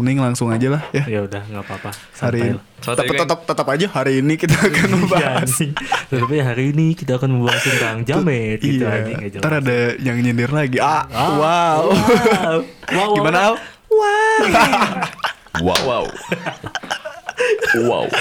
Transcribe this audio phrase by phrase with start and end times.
[0.00, 1.04] mending langsung aja lah ya.
[1.06, 1.90] Ya udah nggak apa-apa.
[2.16, 2.58] Hari ini.
[2.80, 5.52] Tetap, tetap, tetap aja hari ini kita akan Iya, membahas.
[6.08, 9.36] Tetapi hari ini kita akan membahas tentang jamet gitu iya.
[9.36, 10.80] Ntar ada yang nyindir lagi.
[10.80, 11.80] Ah, Ah, wow.
[11.92, 12.58] Wow.
[12.88, 13.10] wow.
[13.14, 13.54] Gimana Al?
[15.60, 15.76] Wow.
[15.82, 16.06] Wow.
[17.84, 18.04] wow.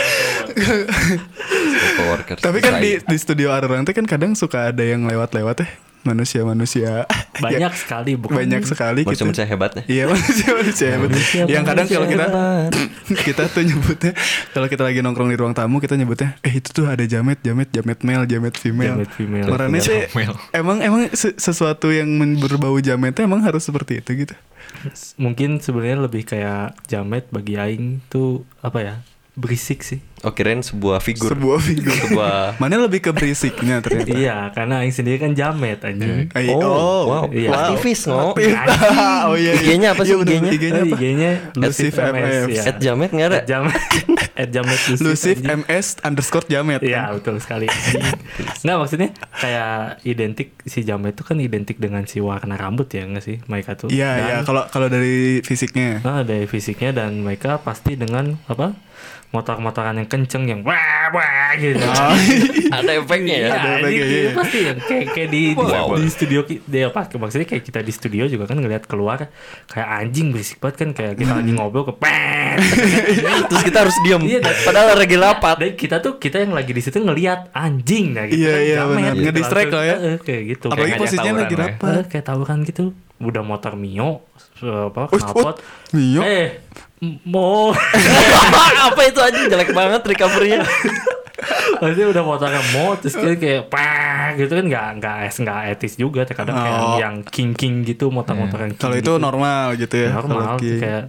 [1.99, 2.41] Coworkers.
[2.41, 5.67] Tapi kan di, di studio Arurang teh kan kadang suka ada yang lewat-lewat ya
[6.01, 7.03] manusia-manusia
[7.43, 9.23] banyak sekali bukan banyak sekali gitu.
[9.23, 9.83] manusia hebatnya.
[9.85, 11.09] Iya manusia-manusia hebat.
[11.09, 12.71] Manusia- Yang kadang kalau kita hebat.
[13.27, 14.11] kita tuh nyebutnya
[14.49, 17.67] kalau kita lagi nongkrong di ruang tamu kita nyebutnya eh itu tuh ada jamet jamet
[17.69, 18.95] jamet male jamet female.
[18.95, 19.47] Jamet female.
[19.47, 20.07] Marane sih
[20.51, 24.35] emang emang se- sesuatu yang berbau jamet tuh emang harus seperti itu gitu.
[25.15, 28.93] mungkin sebenarnya lebih kayak jamet bagi aing tuh apa ya
[29.33, 31.31] berisik sih Oh kirain sebuah figur.
[31.31, 31.89] Sebuah figur.
[31.89, 34.11] Sebuah Mana lebih ke berisiknya ternyata.
[34.11, 37.23] iya karena aing sendiri kan jamet anjing Ay- Oh, wow.
[37.29, 37.49] Iya.
[37.71, 38.31] Aktivis no.
[38.31, 38.59] oh iya.
[39.33, 39.53] iya.
[39.55, 40.33] IG-nya apa sih, Iya, bener.
[40.35, 40.51] IG-nya?
[40.51, 40.95] IG-nya apa?
[40.97, 42.47] IG-nya Lusif MF.
[42.49, 42.61] ya.
[42.65, 43.37] At Jamet nggak ada?
[43.37, 43.79] At jamet
[44.41, 45.35] at jamet Lusif, Lusif.
[45.39, 46.79] MS underscore jamet.
[46.81, 47.15] Iya kan?
[47.15, 47.67] betul sekali.
[48.59, 53.23] Nggak maksudnya kayak identik si jamet itu kan identik dengan si warna rambut ya nggak
[53.23, 53.87] sih mereka tuh.
[53.87, 56.01] Iya iya kalau kalau dari fisiknya.
[56.01, 58.75] Nah, dari fisiknya dan mereka pasti dengan apa
[59.29, 60.75] motor-motoran yang kenceng yang wah
[61.09, 61.79] wah gitu.
[62.69, 63.39] Ada efeknya ya.
[63.39, 64.29] Iya, ada efeknya, iya.
[64.31, 65.95] pasti yang kayak kayak di di, Wow.
[65.95, 69.25] di studio ki- dia apa maksudnya kayak kita di studio juga kan ngelihat keluar
[69.65, 72.57] kayak anjing berisik banget kan kayak kita lagi ngobrol ke pet.
[73.49, 74.21] Terus kita harus diam.
[74.21, 75.55] Iya, Padahal lagi rapat.
[75.57, 78.79] Dan kita tuh kita yang lagi di situ ngelihat anjing nah gitu Iya, kan, iya,
[78.85, 79.11] benar.
[79.11, 79.95] gitu, Ngedistract lah ya.
[80.19, 80.67] kayak gitu.
[80.67, 81.61] Apalagi posisinya tawuran lagi ya.
[81.63, 82.03] rapat.
[82.07, 82.83] Kayak tahu kan gitu
[83.19, 84.23] udah motor mio
[84.59, 85.59] apa knalpot
[85.91, 86.23] Mio.
[86.23, 86.63] eh
[86.99, 87.71] m- mau
[88.87, 90.63] Apa itu aja jelek banget recovery-nya.
[91.79, 92.23] maksudnya udah
[92.73, 96.97] mau terus dia kayak pah gitu kan nggak nggak nggak etis juga terkadang kayak Oh.
[96.97, 99.21] yang king king gitu motor-motor yang Kalau king itu gitu.
[99.21, 100.09] normal gitu ya.
[100.11, 101.03] normal Kalau ki- kayak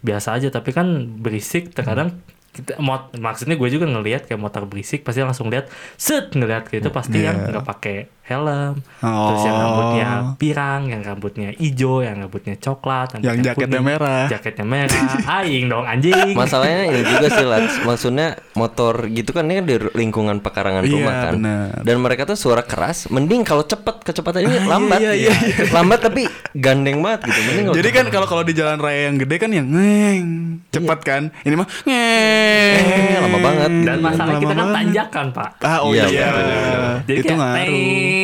[0.00, 5.02] biasa aja tapi kan berisik terkadang kita mot maksudnya gue juga ngelihat kayak motor berisik
[5.02, 7.48] pasti langsung lihat set ngelihat gitu pasti yang Iya.
[7.52, 9.62] nggak pakai helm terus yang Oh.
[9.62, 14.24] rambutnya pirang yang rambutnya hijau yang rambutnya coklat Yang rambutnya jaketnya kuning, merah.
[14.26, 15.04] jaketnya merah
[15.38, 17.74] aing dong anjing Masalahnya ini juga sih Lats.
[17.80, 21.32] Maksudnya motor gitu kan ini kan di lingkungan pekarangan Iya, rumah kan.
[21.34, 21.68] benar.
[21.80, 23.06] Dan mereka tuh suara keras.
[23.06, 24.98] Mending kalau cepet kecepatan ini Ah, iya, lambat.
[24.98, 25.32] iya, iya,
[25.70, 26.22] Lambat tapi
[26.52, 27.40] gandeng banget gitu.
[27.44, 30.24] Mending Jadi kan kalau kalau di jalan raya yang gede kan yang ngeng
[30.68, 31.22] cepat kan.
[31.40, 32.84] Ini mah ngeng.
[33.06, 33.70] Eh, lama banget.
[33.82, 34.76] dan masalah Lama kita kan banget.
[34.76, 36.26] tanjakan pak Ah oh Iya, iya.
[36.26, 36.92] betul.
[37.06, 38.15] jadi itu kayak ngaruh.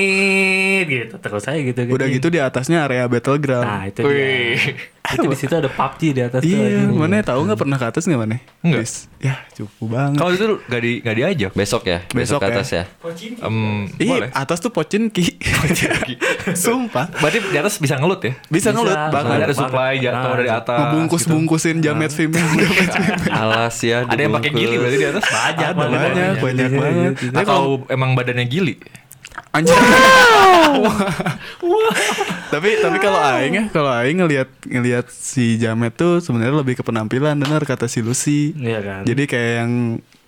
[0.82, 3.64] Gitu terus saya gitu Udah gitu di atasnya area battleground.
[3.64, 4.58] nah itu Wih.
[5.03, 6.94] dia itu di situ ada PUBG di atas tuh iya, anjing.
[6.94, 8.36] mana tahu nggak pernah ke atas nggak mana?
[8.62, 8.80] Nggak.
[8.80, 8.94] Wis.
[9.19, 10.19] Ya, cukup banget.
[10.19, 11.50] Kalau itu gak di gak diajak.
[11.53, 12.54] besok ya, besok, Besok ke ya.
[12.54, 12.84] atas ya.
[13.42, 13.56] Em,
[13.98, 14.30] Ih, boleh.
[14.32, 15.26] atas tuh Pocinki.
[16.64, 17.06] Sumpah.
[17.19, 18.32] Berarti di atas bisa ngelut ya?
[18.47, 19.38] Bisa, Bisa, ngelut banget.
[19.42, 20.78] Ada supply jatuh Nah, dari atas.
[20.80, 22.42] Ngebungkus-bungkusin jamet female.
[22.59, 23.30] jamet female.
[23.30, 24.06] Alas ya.
[24.06, 25.22] Ada yang pakai gili berarti di atas?
[25.22, 27.12] banyak Ada banyak, banyak banget.
[27.30, 28.74] Tapi kalau Atau emang badannya gili?
[29.52, 29.76] Anjir.
[32.52, 36.84] tapi tapi kalau aing ya, kalau aing ngelihat ngelihat si Jamet tuh sebenarnya lebih ke
[36.84, 38.56] penampilan benar kata si Lucy.
[38.56, 39.00] Iya kan.
[39.04, 39.72] Jadi kayak yang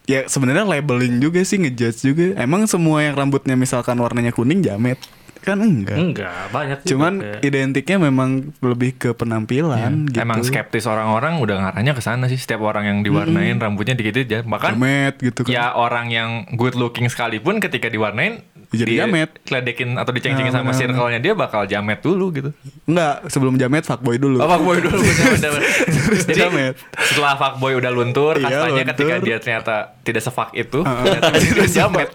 [0.04, 2.26] ya sebenarnya labeling juga sih ngejudge juga.
[2.36, 5.00] Emang semua yang rambutnya misalkan warnanya kuning Jamet
[5.44, 6.00] kan enggak.
[6.00, 8.30] enggak banyak juga Cuman kayak- identiknya memang
[8.64, 10.24] lebih ke penampilan gitu.
[10.24, 12.40] Emang skeptis orang-orang udah ngarahnya ke sana sih.
[12.40, 14.40] Setiap orang yang diwarnain rambutnya dikit aja.
[14.40, 15.52] Bahkan Jamet gitu kan.
[15.52, 18.40] ya orang yang good looking sekalipun ketika diwarnain
[18.76, 19.30] Jadi di- jamet.
[19.44, 22.50] Ledekin atau diceng-cengin Nah, sama benar, circle-nya dia bakal jamet dulu gitu.
[22.84, 24.36] Enggak, sebelum Jamet fuckboy dulu.
[24.36, 24.98] Oh, fuckboy dulu.
[26.26, 26.74] Jadi jamet.
[27.00, 28.90] setelah fuckboy udah luntur, Iya, kastanya luntur.
[28.90, 30.84] ketika dia ternyata tidak sefak itu,
[31.56, 32.12] dia jamet.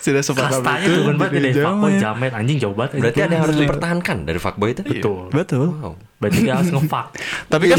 [0.00, 3.54] Sudah sepakat kastanya turun banget dari fuckboy jamet anjing jauh banget Berarti ada yang harus
[3.56, 3.64] Betul.
[3.68, 4.82] dipertahankan dari fuckboy itu.
[4.82, 5.66] betul Betul.
[5.76, 5.94] Wow.
[6.16, 7.06] berarti dia harus ngefuck
[7.52, 7.78] Tapi kan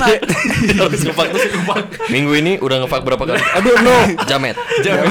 [0.78, 1.84] Harus ngefuck terus ngefuck.
[2.14, 3.42] Minggu ini udah ngefuck berapa kali?
[3.58, 3.96] Aduh no,
[4.30, 4.56] jamet.
[4.86, 5.10] Jamet.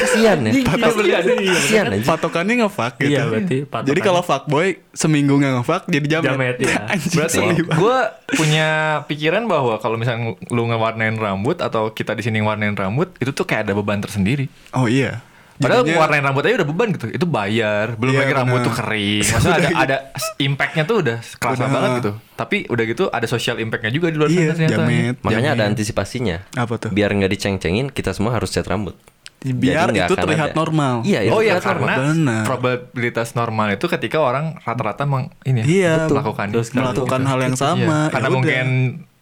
[0.00, 0.52] Kasian ya.
[0.56, 1.18] Iya,
[1.54, 2.04] Kasian aja.
[2.08, 3.12] patokannya nge-fuck gitu.
[3.12, 6.28] Iya, berarti Jadi kalau fuckboy seminggu nggak nge-fuck jadi jamet.
[6.32, 6.76] Jamet, iya.
[6.88, 7.98] Anjing, Berarti gue
[8.34, 8.68] punya
[9.04, 13.44] pikiran bahwa kalau misalnya lu ngewarnain rambut atau kita di sini ngewarnain rambut, itu tuh
[13.44, 14.48] kayak ada beban tersendiri.
[14.72, 15.20] Oh iya.
[15.56, 17.06] Padahal Jadinya- warnain rambut aja udah beban gitu.
[17.10, 18.66] Itu bayar, belum Iya, lagi rambut benar.
[18.66, 19.24] tuh kering.
[19.28, 19.96] Maksudnya ada ada
[20.38, 22.12] impactnya tuh udah kerasa banget gitu.
[22.34, 24.72] Tapi udah gitu ada social impactnya juga di luar Iya, sana ternyata.
[24.80, 25.14] jamet.
[25.20, 25.70] Makanya ada Jamet.
[25.70, 26.36] antisipasinya.
[26.56, 26.88] Apa tuh?
[26.88, 28.96] Biar nggak diceng-cengin, kita semua harus cat rambut.
[29.40, 30.56] Biar Jadi itu terlihat ada.
[30.56, 30.94] normal.
[31.02, 31.88] Iya, itu Oh iya terlihat normal.
[31.90, 32.42] karena Benar.
[32.46, 37.28] probabilitas normal itu ketika orang rata-rata meng, ini ya, Iya, melakukan Terus melakukan Gitu.
[37.28, 37.80] hal yang sama.
[37.80, 38.34] Iya, ya Karena udah.
[38.34, 38.66] mungkin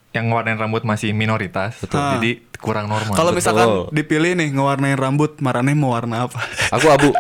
[0.08, 2.14] yang warnain rambut masih minoritas, Ah.
[2.14, 3.14] jadi kurang normal.
[3.14, 3.38] Kalau Betul.
[3.40, 6.43] misalkan dipilih nih ngewarnain rambut, Marane mau warna apa?
[6.75, 7.10] Aku abu.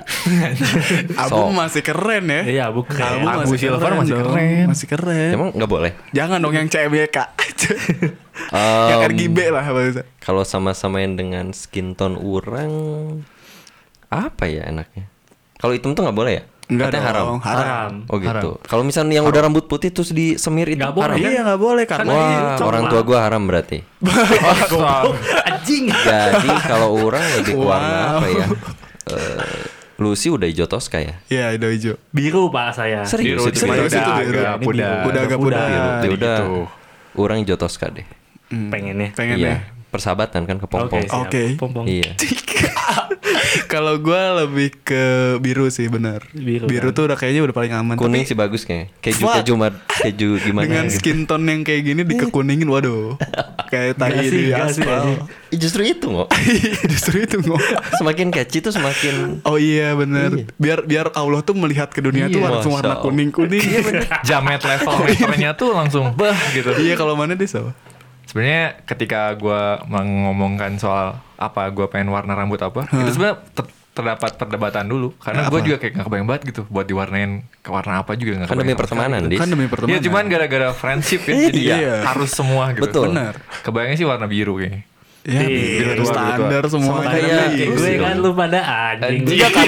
[1.24, 2.42] Abu masih keren ya.
[2.44, 3.24] Iya, bukan.
[3.24, 4.34] Abu silver masih dong.
[4.34, 4.66] keren.
[4.68, 5.30] Masih keren.
[5.32, 5.92] Emang nggak boleh?
[6.12, 7.16] Jangan dong yang CBK.
[8.90, 10.02] yang Em, RGB lah bahasa.
[10.22, 12.72] Kalau sama-samain dengan skin tone orang
[14.08, 15.08] apa ya enaknya?
[15.58, 16.42] Kalau hitam tuh nggak boleh ya?
[16.68, 17.24] Enggak Katanya haram.
[17.24, 17.64] dong, haram.
[17.64, 17.92] Haram.
[18.12, 18.50] Oh gitu.
[18.60, 21.16] Kalau misalnya yang udah rambut putih terus disemir itu Nggak boleh, haram.
[21.16, 21.30] kan?
[21.32, 23.78] Iya nggak boleh ini Wah, orang tua gua haram berarti.
[25.48, 25.84] Anjing.
[25.88, 28.16] Jadi kalau orang lebih ke warna Wow.
[28.20, 28.46] apa ya?
[29.08, 29.44] Eh,
[29.98, 31.14] Lucy udah hijau toska ya?
[31.26, 31.94] Iya, hijau hijau.
[32.12, 33.02] Biru pak saya.
[33.08, 34.28] Serius Biru serius udah itu biru.
[34.28, 34.54] pudar.
[34.60, 35.08] biru.
[35.08, 35.66] Udah agak pudar.
[35.66, 36.36] Ya udah.
[36.38, 36.54] gitu.
[37.16, 38.06] Orang hijau toska deh.
[38.48, 39.10] Pengennya.
[39.16, 39.48] Pengen iya.
[39.48, 39.56] ya.
[39.88, 40.72] Persahabatan kan ke Oke.
[40.76, 41.04] pompong.
[41.24, 41.42] Oke.
[41.56, 41.84] Pompong.
[41.88, 42.12] Iya.
[43.72, 46.24] Kalau gua lebih ke biru sih benar.
[46.32, 46.96] Biru, Biru kan?
[46.96, 47.94] tuh udah kayaknya udah paling aman.
[47.96, 48.88] Kuning Tapi sih bagus kayaknya.
[49.00, 49.34] Keju Fuck.
[49.42, 50.96] keju mad keju gimana dengan gitu.
[51.00, 53.18] skin tone yang kayak gini dikekuningin waduh.
[53.68, 55.28] kayak sih, di aspal.
[55.52, 56.28] Justru itu kok.
[56.92, 57.60] Justru itu ngomong.
[57.96, 62.40] Semakin catchy tuh semakin Oh iya bener Biar biar Allah tuh melihat ke dunia tuh
[62.40, 63.64] Iya, langsung Masya warna kuning kuning.
[63.64, 64.22] Iya.
[64.24, 66.72] Jamet level meternya tuh langsung bah gitu.
[66.78, 67.72] Iya kalau mana deh sama.
[68.28, 74.36] Sebenarnya ketika gua mengomongkan soal apa gua pengen warna rambut apa, itu sebenarnya ter- terdapat
[74.36, 78.14] perdebatan dulu karena gua juga kayak gak kebayang banget gitu buat diwarnain ke warna apa
[78.14, 79.20] juga nggak kan demi pertemanan.
[79.26, 79.40] Dis.
[79.40, 79.98] Kan demi pertemanan.
[79.98, 81.76] cuman gara-gara friendship ya, jadi Iya.
[81.80, 82.84] ya harus semua gitu.
[82.86, 83.10] Betul.
[83.10, 83.40] Bener.
[83.64, 84.84] Kebayangnya sih warna biru kayaknya.
[85.28, 86.72] Ya, Iya, biru tua, standar tua.
[86.72, 87.72] semua Sama kayak gitu.
[87.76, 88.60] gue kan lu pada
[88.96, 89.28] anjing.
[89.28, 89.66] Iya kan?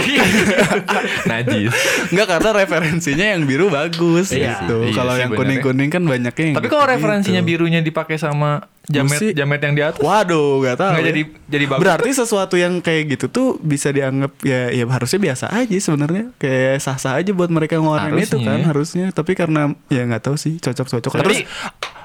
[1.30, 1.72] Najis.
[2.08, 4.56] Enggak karena referensinya yang biru bagus Iya.
[4.56, 4.88] gitu.
[4.88, 6.94] Iya kalau yang bener kuning-kuning kan banyaknya yang Tapi kalau gitu.
[6.96, 10.90] referensinya birunya dipakai sama jamet Musi- jamet yang di atas, Waduh, gak tahu.
[10.90, 11.08] nggak ya.
[11.08, 11.80] jadi jadi bagus.
[11.80, 16.34] Berarti sesuatu yang kayak gitu tuh bisa dianggap ya ya harusnya biasa aja sebenarnya.
[16.36, 19.08] Kayak sah-sah aja buat mereka ngeluarin itu kan harusnya.
[19.10, 21.12] Tapi karena ya nggak tahu sih cocok-cocok.
[21.14, 21.40] Tapi- Terus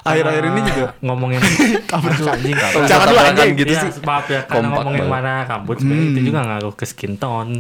[0.02, 1.42] akhir-akhir ini Ah, juga ngomongin
[1.98, 4.06] Aduh, anjing Jangan Jangan dulu, anjing gitu Iya, sih.
[4.06, 5.14] maaf ya karena Kompak ngomongin banget.
[5.18, 6.28] warna rambut sebenarnya itu Hmm.
[6.28, 7.54] juga ngaruh ke skin tone.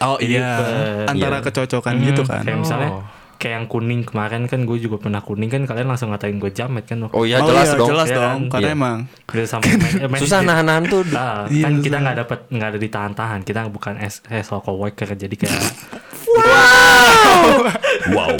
[0.00, 1.44] Oh iya, eh, antara iya.
[1.44, 2.42] kecocokan Hmm, gitu kan.
[2.42, 3.02] Kayak misalnya Oh.
[3.42, 6.84] Kayak yang kuning kemarin kan gue juga pernah kuning kan kalian langsung ngatain gue jamet
[6.84, 7.88] kan waktu Oh iya Oh jelas iya, dong.
[7.90, 8.30] jelas Iya dong.
[8.38, 8.40] kan?
[8.48, 8.72] Karena Iya.
[8.72, 8.96] emang
[9.26, 11.02] Udah sampai main, eh, main Susah di- nahan-nahan tuh.
[11.10, 11.82] Ah, Iya, kan susah.
[11.82, 15.58] kita nggak dapat nggak ada ditahan-tahan kita bukan S social coworker jadi kayak
[18.08, 18.30] Wow.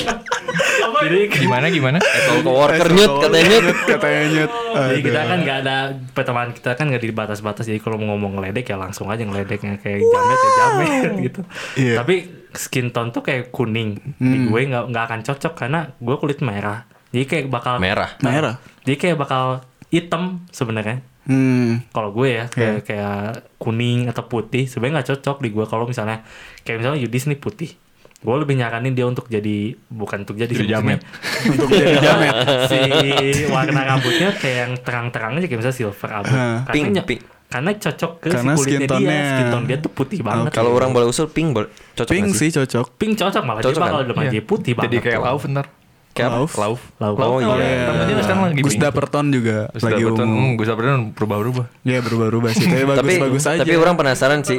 [1.03, 1.99] jadi Gimana gimana?
[1.99, 3.77] Kalau coworker nyut katanya nyut.
[3.85, 4.51] katanya nyut.
[4.73, 5.77] jadi kita kan nggak ada
[6.11, 10.01] pertemanan kita kan nggak dibatas-batas jadi kalau mau ngomong ngeledek ya langsung aja ngeledeknya kayak
[10.01, 10.89] jamet ya jamet
[11.23, 11.41] gitu
[11.75, 11.97] Iya.
[11.99, 12.17] tapi
[12.55, 16.85] skin tone tuh kayak kuning di gue nggak nggak akan cocok karena gue kulit merah
[17.09, 18.17] jadi kayak bakal Merah.
[18.19, 18.57] merah.
[18.83, 19.45] jadi kayak bakal
[19.89, 21.87] hitam sebenarnya Hmm.
[21.89, 23.23] kalau gue ya kayak kayak
[23.57, 26.27] kuning atau putih sebenarnya nggak cocok di gue kalau misalnya
[26.61, 27.71] kayak misalnya Yudis nih putih
[28.19, 30.99] gue lebih nyaranin dia untuk jadi bukan untuk jadi maksudnya jamet.
[31.49, 32.35] Untuk jadi jamet.
[32.67, 32.79] si
[33.47, 37.21] warna rambutnya kayak yang terang-terang aja kayak misalnya silver abu karena Pink, pink.
[37.53, 40.73] Karena cocok ke Karena si kulitnya skin dia skin tone dia tuh putih banget Kalau
[40.73, 42.87] orang boleh usul pink boleh cocok Pink sih cocok.
[42.97, 44.07] pink cocok malah Cocok dia bakal kan?
[44.09, 45.29] udah jadi putih banget Jadi kayak tuh.
[45.29, 45.67] lauf ntar.
[46.13, 46.37] Kayak apa?
[46.37, 46.53] Lauf.
[46.59, 46.81] Lauf.
[46.99, 47.17] Lauf.
[47.23, 47.85] Oh, kan iya.
[47.87, 48.83] Rambutnya sekarang lagi Gus pink.
[48.83, 50.41] Dapperton juga Gus lagi Dapperton, umum.
[50.43, 51.67] hmm, Gus Dapperton berubah-ubah.
[51.83, 52.67] Ya berubah-ubah sih.
[52.67, 53.61] Tapi tapi bagus-bagus aja.
[53.61, 54.59] tapi orang penasaran sih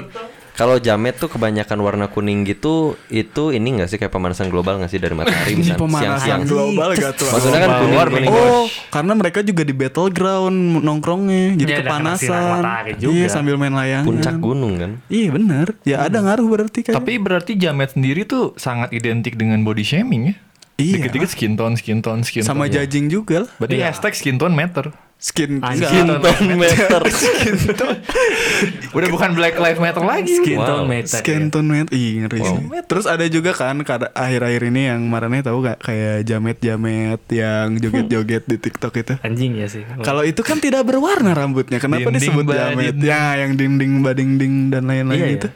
[0.53, 2.73] kalau jamet tuh kebanyakan warna kuning gitu
[3.07, 6.41] itu ini nggak sih kayak pemanasan global nggak sih dari matahari ini misalnya pemanasan siang-siang
[6.45, 7.27] global gak tuh?
[7.27, 12.61] Maksudnya kan kuning kuning Oh, karena mereka juga di battleground nongkrongnya, jadi Ya, kepanasan.
[12.95, 13.13] juga.
[13.15, 14.05] Iya, sambil main layangan.
[14.05, 15.67] puncak gunung kan Iya bener.
[15.83, 16.94] Ya ada ngaruh berarti kan.
[16.94, 20.35] Tapi berarti jamet sendiri tuh sangat identik dengan body shaming ya.
[20.75, 20.94] Iya.
[20.99, 22.73] Dikit-dikit skin tone, skin tone, skin sama tone.
[22.75, 23.51] judging juga lah.
[23.57, 23.85] Berarti Iya.
[23.89, 24.89] hashtag skin tone matter.
[25.23, 25.63] Skin.
[25.63, 26.99] Skin tone meter
[28.92, 30.35] Udah bukan Black Lives Matter lagi.
[30.35, 30.68] skin Wow.
[30.68, 32.83] tone meter Skin tone met, ih ngeri Wow.
[32.83, 38.44] Terus ada juga kan kada- akhir-akhir ini yang marahnya tahu gak kayak jamet-jamet yang joget-joget
[38.45, 39.13] di TikTok itu.
[39.18, 42.92] anjing ya sih Kalau itu kan tidak berwarna rambutnya, kenapa Dinding disebut jamet?
[42.92, 43.07] dinding.
[43.07, 45.47] Ya, yang dinding bading-ding dan lain-lain Iya, gitu.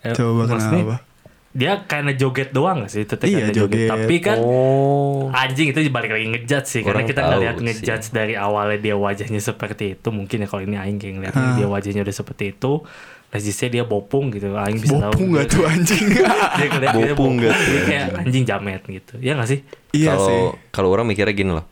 [0.00, 0.12] iya.
[0.14, 0.96] Coba maksudnya, kenapa?
[1.58, 3.88] Dia karena joget doang gak sih itu teh Iya, karena joget.
[3.90, 7.64] tapi kan oh anjing itu balik lagi ngejudge sih karena kita ngeliat sih.
[7.66, 11.56] ngejudge dari awalnya dia wajahnya seperti itu mungkin ya kalau ini aing kayak ngeliatnya Hah.
[11.58, 12.72] dia wajahnya udah seperti itu
[13.28, 16.04] Resistnya dia bopung gitu aing bisa tahu Bopung gak tuh anjing?
[16.56, 17.66] dia ngeliat dia Bopung bopung gak tuh?
[17.68, 19.60] dia kayak anjing jamet gitu ya gak sih
[19.92, 20.16] iya sih.
[20.16, 21.66] kalau kalau orang mikirnya gini loh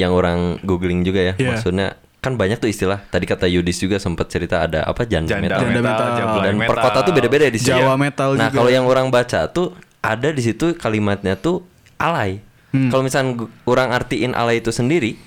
[0.00, 1.48] yang orang googling juga ya Iya.
[1.52, 5.42] maksudnya kan banyak tuh istilah tadi kata Yudis juga sempat cerita ada apa janda, Janda
[5.42, 5.58] metal.
[5.60, 6.38] Janda metal, metal.
[6.40, 6.70] dan metal.
[6.70, 7.74] per kota tuh beda-beda di sini.
[7.76, 8.56] Jawa metal Nah, juga.
[8.56, 12.38] kalau yang orang baca tuh ada di situ kalimatnya tuh alay.
[12.70, 12.88] Hmm.
[12.88, 15.18] Kalau misalnya orang artiin alay itu sendiri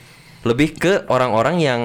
[0.41, 1.81] lebih ke orang-orang yang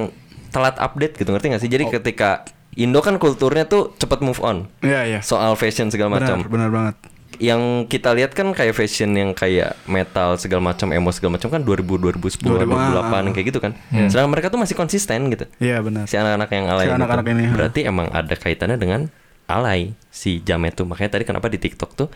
[0.48, 1.66] telat update gitu ngerti gak sih?
[1.66, 1.74] Oh.
[1.74, 2.30] Jadi ketika
[2.72, 5.20] Indo kan kulturnya tuh cepet move on Iya, iya.
[5.20, 6.38] soal fashion segala Benar, macam.
[6.46, 6.94] benar banget.
[7.40, 11.64] Yang kita lihat kan kayak fashion yang kayak metal segala macam emo segala macam kan
[11.64, 13.72] 2000 2010 2008 kayak gitu kan.
[14.12, 15.48] Sedangkan mereka tuh masih konsisten gitu.
[15.56, 16.04] Iya benar.
[16.04, 17.00] Si anak-anak yang alay Si gitu.
[17.00, 17.44] anak-anak ini.
[17.48, 19.08] Berarti emang ada kaitannya dengan
[19.48, 20.84] alay si Jamet tuh.
[20.84, 22.08] Makanya tadi kenapa di TikTok tuh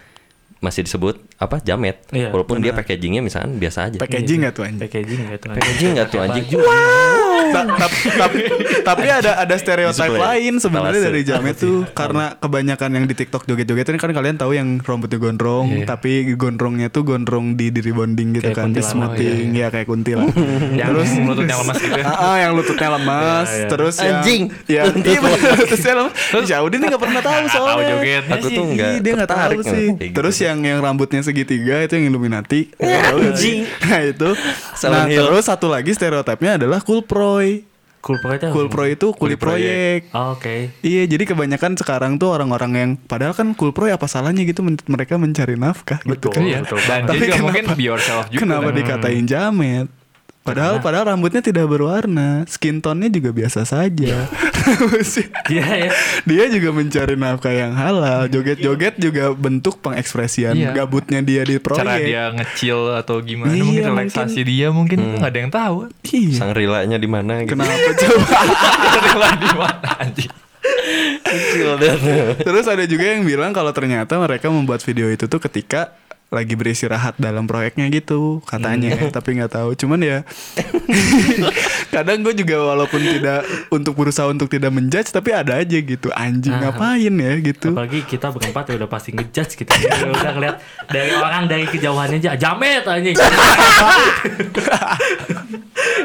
[0.65, 2.01] masih disebut apa Jamet.
[2.09, 3.97] Iya, Walaupun dia packagingnya misalkan biasa aja.
[3.99, 4.81] Packaging nggak tuh anjing?
[4.81, 6.45] packaging Packaging nggak tuh anjing?
[7.45, 8.39] Tap- tapi
[8.83, 13.85] tapi ada ada stereotip lain sebenarnya dari Jamet tuh karena kebanyakan yang di TikTok joget-joget
[13.87, 15.87] ini kan kalian tahu yang rambutnya gondrong Iya.
[15.87, 18.91] tapi gondrongnya tuh gondrong di di rebonding gitu Kayak kan di kuntilanak.
[19.13, 20.27] smoothing ya kayak kuntilan
[20.81, 21.93] Yang terus lututnya lemas gitu.
[21.93, 22.05] ya.
[22.15, 23.69] Ah, ah, yang lututnya lemas Iya, iya.
[23.69, 24.43] terus yang Anjing.
[24.65, 27.95] ya iya bener, lututnya lemas Jaudin nggak pernah tahu soalnya
[28.31, 30.13] Aku tuh nggak dia nggak tahu sih gitu.
[30.13, 33.65] terus yang yang rambutnya segitiga itu yang Illuminati nggak sih?
[33.83, 34.31] nah itu
[34.85, 37.65] nah terus satu lagi stereotipnya adalah cool proy
[37.99, 38.47] cool pro itu?
[38.53, 39.99] Cool Pro itu kuli Kuli proyek.
[40.05, 40.13] proyek.
[40.13, 44.05] Oh, oke Iya, jadi kebanyakan sekarang tuh orang-orang yang padahal kan cool pro ya apa
[44.05, 46.31] salahnya gitu men- mereka mencari nafkah gitu Betul.
[46.31, 46.43] kan.
[46.45, 46.59] Iya.
[46.61, 46.81] betul.
[46.85, 48.41] Dan Tapi juga kenapa- mungkin be yourself juga.
[48.45, 48.77] Kenapa kan.
[48.77, 49.89] dikatain jamet?
[50.45, 54.29] Padahal padahal rambutnya tidak berwarna, skin tone-nya juga biasa saja.
[55.49, 55.91] iya ya
[56.25, 60.77] dia juga mencari nafkah yang halal, joget-joget juga bentuk pengekspresian Iya.
[60.77, 61.81] gabutnya dia di proyek.
[61.81, 65.77] Cara dia ngecil atau gimana Iya, mungkin relaksasi dia mungkin nggak ada yang tahu.
[66.05, 66.37] Iya.
[66.37, 67.57] Sang rilanya di mana gitu.
[67.57, 68.39] Kenapa coba?
[69.01, 70.33] Rela di mana anjing.
[72.41, 75.97] Terus ada juga yang bilang kalau ternyata mereka membuat video itu tuh ketika
[76.35, 78.91] lagi beristirahat dalam proyeknya gitu katanya.
[78.93, 79.09] Hmm.
[79.09, 79.71] tapi nggak tahu.
[79.75, 80.19] Cuman ya
[81.95, 86.11] kadang gue juga walaupun tidak untuk berusaha untuk tidak menjudge tapi ada aja gitu.
[86.11, 86.71] Anjing Nah.
[86.71, 87.71] ngapain ya gitu.
[87.71, 92.19] Apalagi kita berempat ya udah pasti ngejudge gitu Ya udah ngeliat dari orang dari kejauhannya
[92.19, 93.15] aja jamet anjing.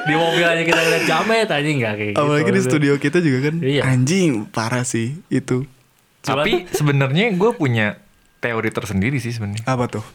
[0.02, 1.78] Di mobil aja kita ngeliat jamet anjing.
[1.80, 2.20] Nggak kayak gitu.
[2.20, 3.82] Apalagi di studio kita juga kan Iya.
[3.86, 5.66] anjing parah sih itu.
[6.20, 7.96] Tapi sebenarnya gue punya
[8.38, 9.64] teori tersendiri sih sebenarnya.
[9.66, 10.06] apa tuh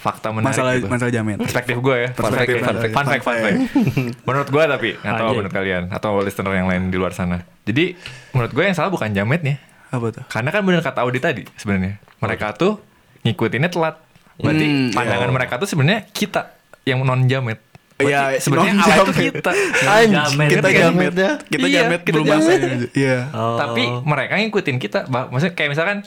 [0.00, 0.88] Fakta menarik masalah gitu.
[0.88, 2.08] masalah jamet Perspektif gue ya.
[2.10, 2.56] Fun fact, Perspektif.
[2.58, 2.92] fun fact.
[2.92, 3.58] Fun fact, fun fact.
[4.26, 7.44] Menurut gue tapi nggak tahu menurut kalian atau listener yang lain di luar sana.
[7.62, 7.94] Jadi
[8.32, 9.60] menurut gue yang salah bukan jametnya.
[9.90, 12.00] apa tuh Karena kan bener kata Audi tadi sebenarnya.
[12.16, 12.80] Mereka tuh
[13.20, 14.00] ngikutinnya telat.
[14.36, 15.34] Berarti Hmm, pandangan iya.
[15.34, 17.60] mereka tuh sebenarnya kita yang non jamet.
[17.98, 19.52] Iya, sebenarnya alay itu kita.
[20.08, 20.48] Jamet.
[20.48, 20.80] kita kan?
[20.88, 21.12] jamet
[21.44, 22.40] kita Iya, jamet kita belum jamet.
[22.40, 22.58] masuk
[22.96, 23.60] iya Oh.
[23.60, 24.98] Tapi mereka ngikutin kita.
[25.04, 25.98] Maksudnya kayak misalkan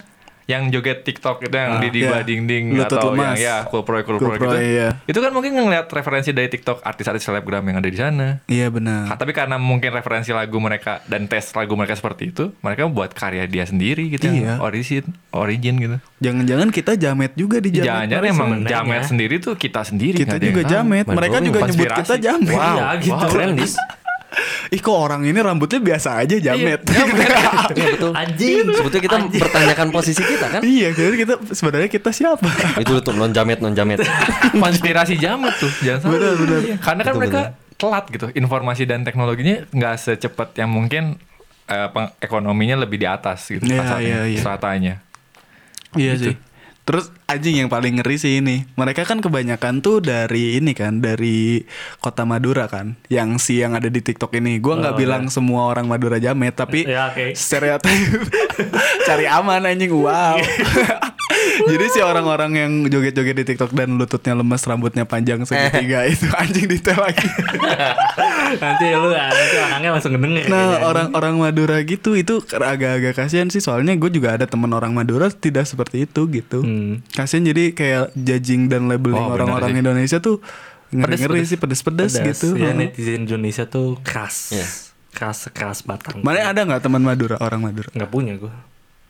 [0.46, 2.20] yang joget TikTok itu yang Ah, di di iya.
[2.22, 3.36] ding Lutut atau lemas.
[3.36, 4.60] yang ya cool pro cool, Cool pro Pro, gitu.
[4.60, 4.88] iya.
[5.04, 8.44] Itu kan mungkin ngeliat referensi dari TikTok artis-artis selebgram yang ada di sana.
[8.46, 12.86] iya benar tapi karena mungkin referensi lagu mereka dan tes lagu mereka seperti itu, mereka
[12.86, 14.60] buat karya dia sendiri gitu Iya.
[14.60, 15.98] yang origin, origin gitu.
[16.20, 17.88] Jangan-jangan kita jamet juga di jamet.
[17.88, 18.70] Jangan-jangan emang sebenarnya.
[18.70, 20.18] jamet sendiri tuh kita sendiri.
[20.18, 21.06] kita juga jamet.
[21.08, 22.52] Mereka juga nyebut kita jamet.
[22.52, 22.76] Wow.
[22.76, 23.32] Iya gitu wow.
[23.32, 23.50] kan
[24.70, 26.82] Ih kok orang ini rambutnya biasa aja jamet.
[26.84, 27.04] Iya,
[27.74, 28.12] Iya betul.
[28.12, 28.66] Anjing.
[28.68, 30.62] Sebetulnya kita mempertanyakan posisi kita kan.
[30.62, 32.50] iya, jadi kita sebenarnya kita siapa?
[32.82, 34.02] Itu tuh non jamet non jamet.
[34.54, 36.60] konspirasi jamet tuh jangan salah Benar, benar.
[36.60, 37.42] Iya, karena kan Betul, mereka
[37.74, 41.18] telat gitu informasi dan teknologinya nggak secepat yang mungkin
[41.66, 44.40] eh, ekonominya lebih di atas gitu Iya, iya, iya.
[44.40, 44.94] stratanya
[45.94, 46.32] iya Gitu.
[46.32, 46.36] sih.
[46.84, 48.68] Terus anjing yang paling ngeri sih ini.
[48.76, 51.64] Mereka kan kebanyakan tuh dari ini kan, dari
[51.98, 53.00] kota Madura kan.
[53.08, 54.60] Yang si yang ada di TikTok ini.
[54.60, 57.32] Gua nggak Oh, bilang semua orang Madura jamet, tapi Ya, oke.
[57.34, 58.28] stereotip
[59.08, 59.96] cari aman anjing.
[59.96, 60.36] Wow.
[61.66, 66.68] Jadi si orang-orang yang joget-joget di TikTok dan lututnya lemes, rambutnya panjang segitiga itu anjing
[66.68, 67.26] detail lagi.
[68.64, 70.86] nanti lu ah, nanti orangnya langsung ngedeng ya Nah kayaknya.
[70.86, 75.66] orang-orang Madura gitu itu agak-agak kasihan sih soalnya gue juga ada teman orang Madura tidak
[75.66, 76.62] seperti itu gitu.
[76.62, 77.02] Hmm.
[77.10, 79.74] Kasihan jadi kayak judging dan labeling Oh, orang-orang.
[79.76, 80.44] Indonesia tuh
[80.90, 82.54] ngeri-ngeri sih pedes-pedes gitu.
[82.54, 84.68] ya netizen Indonesia tuh keras Iya.
[85.10, 87.90] keras keras batang Mana ada nggak teman Madura orang Madura?
[87.90, 88.54] nggak punya gue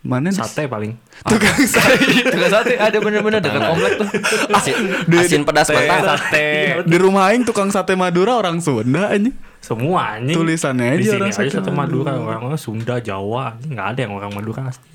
[0.04, 1.00] Mana sate paling.
[1.24, 1.96] Tukang sate.
[2.36, 2.76] Tukang sate.
[2.76, 4.08] Ada bener-bener dekat komplek tuh.
[4.52, 4.76] Asin,
[5.08, 6.20] asin pedas mantap.
[6.20, 6.84] sate.
[6.84, 9.32] Di rumah aing tukang sate Madura orang Sunda anjing.
[9.64, 10.36] semua anjing.
[10.36, 12.20] Tulisannya di aja sini orang aja sate satu Madura.
[12.20, 12.36] Madura.
[12.36, 13.80] orang Sunda Jawa anjing.
[13.80, 14.88] Nggak ada yang orang Madura asli.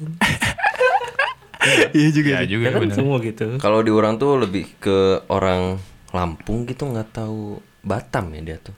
[1.96, 2.28] Iya juga.
[2.36, 2.96] ya juga ya kan bener.
[2.96, 3.46] semua gitu.
[3.56, 5.80] Kalau di orang tuh lebih ke orang
[6.12, 8.76] Lampung gitu nggak tahu Batam ya dia tuh.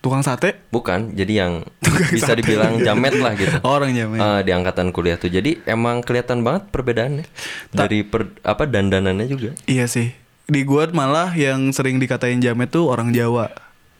[0.00, 1.52] Tukang sate Bukan, jadi yang
[2.16, 3.60] bisa dibilang jamet lah gitu.
[3.68, 4.20] orang jamet.
[4.20, 5.28] Eh, di angkatan kuliah tuh.
[5.28, 7.26] Jadi emang kelihatan banget perbedaannya
[7.76, 9.50] dari per, apa dandanannya juga.
[9.68, 10.16] Iya sih.
[10.48, 13.52] Di gua malah yang sering dikatain jamet tuh orang Jawa.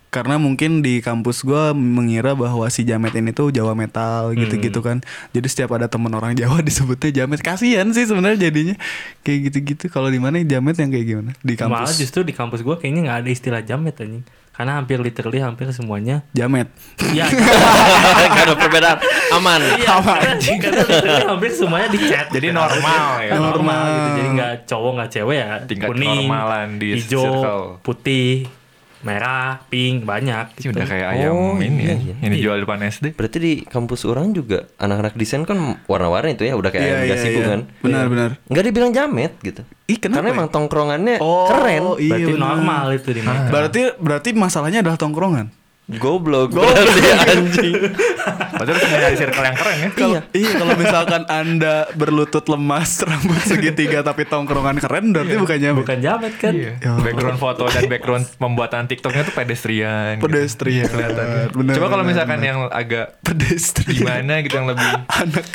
[0.09, 5.05] Karena mungkin di kampus gua mengira bahwa si jamet ini tuh Jawa metal gitu-gitu kan.
[5.37, 7.45] Jadi setiap ada temen orang Jawa disebutnya jamet.
[7.45, 8.81] Kasihan sih sebenarnya jadinya
[9.29, 9.93] kayak gitu-gitu.
[9.93, 11.31] Kalau di mana jamet yang kayak gimana?
[11.45, 12.01] Di malah kampus.
[12.01, 14.25] justru di kampus gue kayaknya nggak ada istilah jamet anjing
[14.57, 16.73] karena hampir literally hampir semuanya Jamet.
[17.17, 18.99] ya Gak ada perbedaan.
[19.37, 19.61] Aman.
[19.61, 22.27] Iya, karena, karena literally hampir semuanya di chat.
[22.33, 23.37] Jadi normal ya.
[23.37, 23.85] normal, Normal.
[23.85, 24.11] gitu.
[24.17, 25.51] Jadi nggak cowok nggak cewek ya.
[25.69, 26.27] Tingkat kuning,
[26.81, 27.65] di hijau, circle.
[27.85, 28.33] putih,
[29.03, 30.57] merah, pink banyak.
[30.57, 30.71] Gitu.
[30.71, 31.97] udah kayak ayam Oh, ini iya, ya.
[31.99, 32.15] iya.
[32.23, 33.07] Yang dijual depan SD.
[33.13, 37.03] Berarti di kampus orang juga anak-anak desain kan warna-warni itu ya udah kayak Iya, ayam
[37.03, 37.49] iya, gasibu iya.
[37.49, 37.61] kan.
[37.81, 38.31] Benar, benar.
[38.47, 39.63] Nggak dibilang jamet gitu.
[39.87, 40.35] Ih, kenapa Karena ya?
[40.35, 41.83] emang tongkrongannya Oh, keren.
[41.97, 42.43] iya, Berarti benar.
[42.49, 43.49] normal itu di mereka.
[43.49, 45.47] Berarti berarti masalahnya adalah tongkrongan.
[45.89, 46.51] Goblok.
[46.51, 46.99] Berarti
[47.31, 47.75] anjing.
[47.79, 49.91] Berarti harus nyari circle yang keren ya.
[49.93, 55.79] Kalau iya kalau misalkan Anda berlutut lemas, rambut segitiga tapi tongkrongan keren berarti bukan jamet.
[55.79, 56.53] Bukan jamet kan?
[56.53, 56.73] Iya.
[56.99, 60.19] Background foto dan background pembuatan TikToknya tuh pedestrian.
[60.19, 60.27] gitu.
[60.27, 60.91] Pedestrian.
[60.91, 61.27] Kelihatan.
[61.55, 63.95] Benar, Coba kalau misalkan yang agak Pedestrian.
[63.97, 64.91] gimana gitu yang lebih
[65.23, 65.47] Anak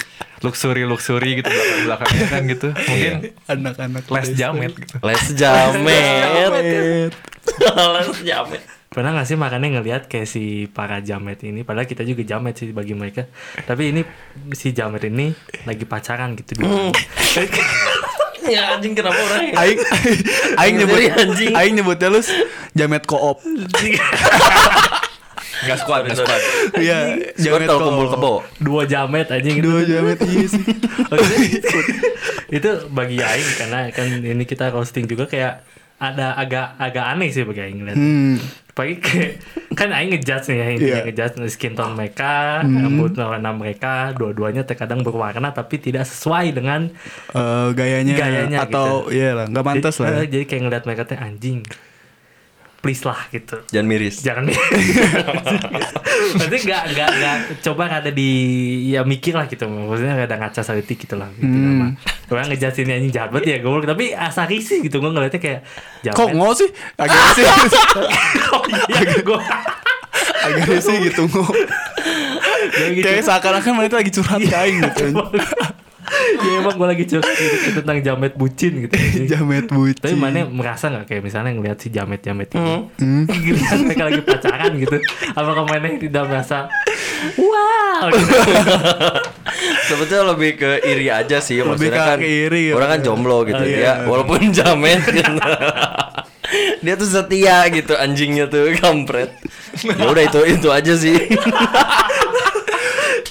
[0.41, 2.67] luxury luxury gitu belakang belakangnya kan gitu.
[2.71, 3.13] Mungkin
[3.45, 4.39] anak-anak less pedestrian.
[4.39, 4.95] jamet gitu.
[5.03, 6.23] Les jamet.
[6.39, 7.11] Jamet.
[7.99, 8.63] Les jamet.
[8.91, 12.75] Pernah gak sih makanya ngelihat kayak si para jamet ini Padahal kita juga jamet sih
[12.75, 13.23] bagi mereka
[13.63, 14.03] Tapi ini
[14.51, 15.31] si jamet ini
[15.63, 16.91] lagi pacaran gitu dulu
[18.51, 19.79] Ya anjing kenapa orang Aing
[20.59, 21.53] aing nyebut anjing.
[21.55, 22.19] aing nyebutnya lu
[22.73, 23.37] jamet koop.
[25.61, 26.41] Enggak squad, enggak squad.
[26.81, 26.99] Iya,
[27.37, 28.33] Jamet kalau kumpul kebo.
[28.57, 30.63] Dua jamet aja gitu Dua jamet iya sih.
[32.57, 35.61] Itu bagi Aing karena kan ini kita roasting juga kayak
[36.01, 37.77] ada agak agak aneh sih bagi Aing.
[37.93, 38.41] Hmm.
[38.71, 39.31] Pagi kayak
[39.79, 41.05] kan Aing ngejudge nih ya intinya Iya.
[41.05, 46.87] ngejudge skin tone mereka, rambut warna mereka, dua-duanya terkadang berwarna tapi tidak sesuai dengan
[47.29, 49.13] Eh, gayanya, Gayanya atau gitu.
[49.13, 50.09] iya lah nggak pantas jadi, lah.
[50.17, 51.59] eh, jadi kayak ngeliat mereka teh anjing.
[52.81, 53.61] Please lah gitu.
[53.69, 54.25] Jangan miris.
[54.25, 54.49] Jangan
[56.41, 58.29] Berarti nggak nggak nggak coba ada di
[58.89, 61.93] ya mikir lah gitu maksudnya ada ngaca salitik gitu lah gitu Hmm.
[62.31, 65.61] Orang ngejelasin ini anjing jahat banget ya gue tapi asa risih gitu gue ngeliatnya kayak.
[66.09, 66.69] Kok ngo sih?
[66.97, 69.39] Agak sih, oh iya gue
[70.41, 71.45] agak sih gitu ngo.
[72.97, 73.05] gitu.
[73.05, 75.05] Kayak seakan-akan mereka lagi curhat ke aing gitu.
[76.37, 78.93] Ya emang gue lagi cerita gitu, tentang jamet bucin gitu
[79.31, 80.01] Jamet bucin.
[80.01, 83.23] tapi mana merasa nggak kayak misalnya ngeliat si jamet jamet ini Hmm.
[83.31, 84.97] ngeliat mereka lagi pacaran gitu
[85.31, 86.67] apakah mana tidak merasa
[87.35, 88.35] wow gitu.
[89.83, 92.73] Sebetulnya lebih ke iri aja sih Lebih maksudnya ke kan iri, ya.
[92.73, 93.77] Orang kan jomblo gitu Oh, iya.
[93.77, 95.33] dia walaupun jamet gitu.
[96.79, 99.29] dia tuh setia gitu anjingnya tuh kampret.
[99.83, 101.13] Ya udah itu itu aja sih.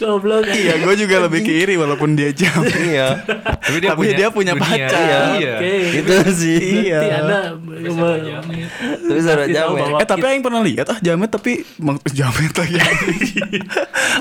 [0.00, 2.72] Goblok Iya, gue juga lebih ke iri walaupun dia jamet.
[2.80, 3.20] iya.
[3.60, 4.64] Tapi Tapi dia punya dunia.
[4.88, 5.36] pacar.
[5.36, 5.54] Iya.
[5.60, 5.74] Oke.
[6.00, 6.88] Itu sih.
[6.88, 7.00] Iya.
[7.20, 9.84] Anda Tapi jamet.
[9.84, 11.60] bahwa Eh tapi aing pernah lihat ah jamet tapi
[12.08, 12.78] jamet lagi.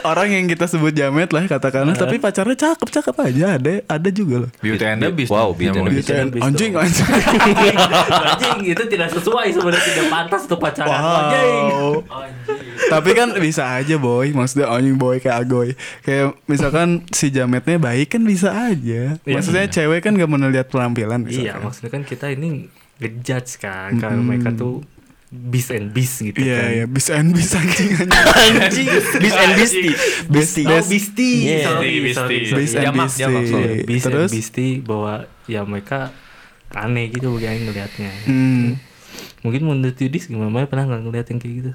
[0.02, 4.52] Orang yang kita sebut jamet lah katakanlah tapi pacarnya cakep-cakep aja ada ada juga loh.
[4.60, 5.32] Beauty and the Beast.
[5.32, 6.46] Wow, Beauty and the Yang Beast.
[6.46, 7.08] Anjing anjing.
[8.10, 11.64] anjing itu tidak sesuai sebenarnya tidak pantas untuk pacaran anjing.
[12.90, 15.69] Tapi kan bisa aja boy, maksudnya anjing boy kayak agoy.
[16.02, 19.18] Kayak misalkan si jametnya baik kan bisa aja.
[19.18, 19.34] Iya.
[19.36, 21.62] Maksudnya cewek kan gak mau lihat penampilan iya misalkan.
[21.64, 22.68] maksudnya kan kita ini
[23.00, 24.84] ngejudge kan kalau mereka tuh
[25.30, 28.88] beast and beast gitu Iya kan iya bisa and bisa anjing anjing.
[29.22, 29.94] Beast and Beastie.
[30.26, 30.66] Beastie.
[30.66, 31.38] Oh, Beastie.
[31.46, 31.66] Iya.
[31.70, 32.38] Sorry, sorry.
[32.50, 33.76] Beast and sorry.
[33.86, 35.14] Beast and Terus Beastie bahwa
[35.46, 36.10] ya mereka
[36.70, 38.12] aneh gitu bagi yang ngelihatnya.
[38.26, 38.68] hmm,
[39.42, 40.50] Mungkin menurut Yudis gimana?
[40.50, 41.72] Mana pernah nggak ngeliat yang kayak gitu?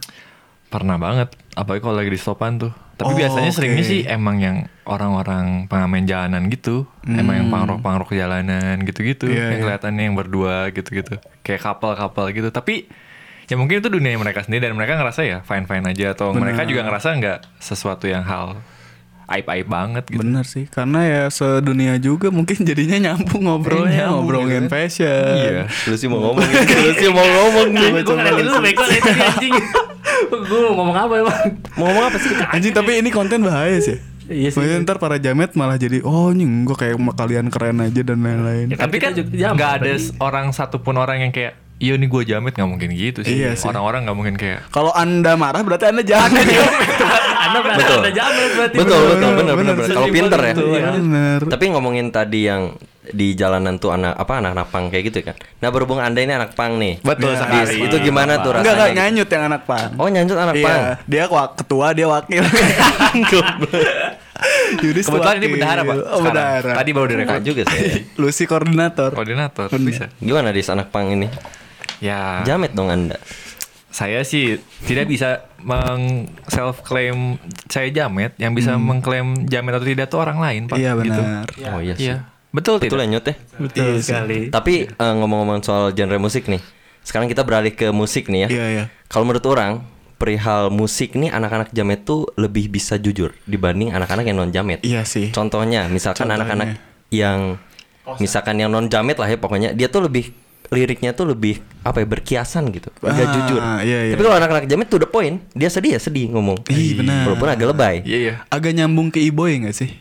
[0.68, 2.72] Pernah banget, apalagi kalau lagi di stopan tuh.
[2.94, 3.90] Tapi Oh, biasanya seringnya oke.
[3.90, 9.34] sih emang yang orang-orang pengamen jalanan gitu, emang yang pangrok pangrok jalanan gitu-gitu, Hmm.
[9.34, 9.62] Iya, yang iya.
[9.66, 12.48] kelihatannya yang berdua gitu-gitu, kayak couple-couple gitu.
[12.48, 12.86] Tapi
[13.44, 16.64] ya mungkin itu dunia mereka sendiri dan mereka ngerasa ya fine fine aja atau mereka
[16.64, 18.56] juga ngerasa nggak sesuatu yang hal
[19.26, 20.20] aib aib banget gitu.
[20.20, 25.34] bener sih karena ya sedunia juga mungkin jadinya nyambung ngobrolnya nyambung ngobrolin gitu fashion.
[25.34, 25.62] Iya.
[25.88, 26.44] Lu sih mau ngomong.
[26.84, 27.88] Lu sih mau ngomong nih.
[28.00, 29.54] Gue ngeliatin lu beko itu anjing.
[30.28, 31.38] Gue mau ngomong apa emang?
[31.76, 32.30] Mau ngomong apa sih?
[32.54, 33.98] Anjing tapi ini konten bahaya sih.
[34.24, 34.56] Iya sih.
[34.56, 38.72] Maksudnya ntar para jamet malah jadi oh nying gue kayak kalian keren aja dan lain-lain.
[38.72, 42.22] Ya kan Tapi kan jamak nggak ada orang satupun orang yang kayak Iya nih gue
[42.22, 43.44] jamet nggak mungkin gitu sih.
[43.44, 43.66] Iya sih.
[43.66, 46.46] Orang-orang nggak mungkin kayak Kalau anda marah berarti anda jamet.
[46.46, 47.98] Anda berarti Betul.
[48.00, 48.76] anda jamet berarti.
[48.78, 49.74] Betul, betul, Bener, benar, benar.
[49.76, 49.90] bener.
[49.92, 50.54] Kalau pinter ya.
[50.54, 50.90] Betul, ya.
[50.96, 51.40] Bener.
[51.50, 52.62] Tapi ngomongin tadi yang
[53.06, 55.36] di jalanan tuh anak apa anak-anak pang kayak gitu kan.
[55.58, 57.00] Nah berhubung anda ini anak pang nih.
[57.00, 57.76] Betul Dis, sekali.
[57.82, 58.72] Itu gimana tuh Enggak rasanya?
[58.72, 59.88] enggak nyanyut yang anak pan.
[59.94, 60.78] Oh nyanjut anak pang.
[60.78, 62.40] Iya, dia wak- ketua, dia wakil.
[64.80, 65.54] Yudis kebetulan ini wakil.
[65.54, 65.96] bendahara pak.
[66.06, 66.72] Oh, bendahara.
[66.74, 67.40] Tadi baru direkod.
[67.42, 67.84] juga saya.
[68.20, 69.10] Lucy koordinator.
[69.12, 70.08] Koordinator bisa.
[70.16, 71.28] Gimana dis anak pang ini?
[71.98, 72.42] Ya.
[72.42, 73.16] Jamet dong anda.
[73.88, 77.38] Saya sih tidak bisa meng self claim
[77.68, 78.34] saya jamet.
[78.36, 80.74] Yang bisa mengklaim jamet atau tidak tuh orang lain pak.
[80.74, 80.82] Hmm.
[80.82, 81.20] Iya Gitu.
[81.22, 81.46] benar.
[81.70, 82.10] Oh iya sih.
[82.10, 82.16] Iya.
[82.54, 83.02] Betul Betul tidak?
[83.02, 83.34] ya nyut ya.
[83.58, 84.04] Betul Iya sih.
[84.06, 84.38] sekali.
[84.48, 86.62] Tapi eh, ngomong-ngomong soal genre musik nih,
[87.02, 88.48] Sekarang kita beralih ke musik nih ya.
[88.48, 88.84] Iya, iya.
[89.06, 94.38] Kalau menurut orang, perihal musik nih anak-anak jamet tuh lebih bisa jujur dibanding anak-anak yang
[94.38, 94.80] non jamet.
[94.80, 95.28] Iya sih.
[95.28, 96.40] Contohnya, misalkan Contohnya.
[96.40, 96.68] anak-anak
[97.10, 97.60] yang
[98.16, 100.32] misalkan yang non jamet lah ya pokoknya dia tuh lebih
[100.66, 103.60] liriknya tuh lebih apa ya berkiasan gitu, agak Ah, jujur.
[103.82, 104.12] iya, iya.
[104.16, 106.64] Tapi kalau anak-anak jamet to the point, dia sedih ya sedih ngomong.
[106.66, 107.28] Ih, benar.
[107.28, 107.96] Walaupun agak lebay.
[108.00, 108.34] Iya iya.
[108.48, 109.92] Agak nyambung ke iboy nggak sih?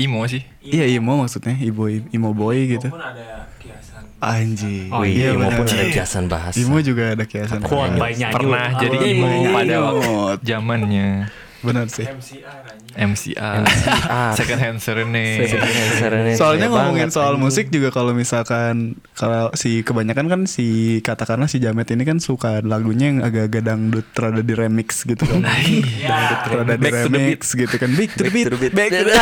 [0.00, 0.40] Imo sih.
[0.64, 2.88] Iya imo maksudnya iboy imo boy gitu.
[4.20, 4.92] Anjing.
[4.92, 5.64] Oh, iya, benar.
[5.64, 6.56] maupun ada kiasan bahasa.
[6.60, 7.64] Imo juga ada kiasan.
[7.64, 8.34] By Nyanyi.
[8.36, 9.80] Pernah jadi Iya, imo iya, pada iya.
[9.80, 10.12] waktu
[10.44, 11.08] zamannya
[11.60, 12.04] Benar sih.
[12.08, 12.79] MCR.
[14.32, 15.46] Second hand serenade.
[15.92, 16.34] Serenade.
[16.34, 17.42] Soalnya Iya ngomongin banget, soal anjing.
[17.42, 18.74] musik juga kalau misalkan
[19.12, 20.66] kalau si kebanyakan kan si
[21.00, 25.40] katakanlah si Jamet ini kan suka lagunya yang agak-agak dangdut rada di remix gitu kan.
[25.40, 27.90] dangdut rada di remix gitu kan.
[27.90, 28.44] Back to the beat.
[28.44, 28.72] Back to the beat.
[28.72, 29.18] Back to the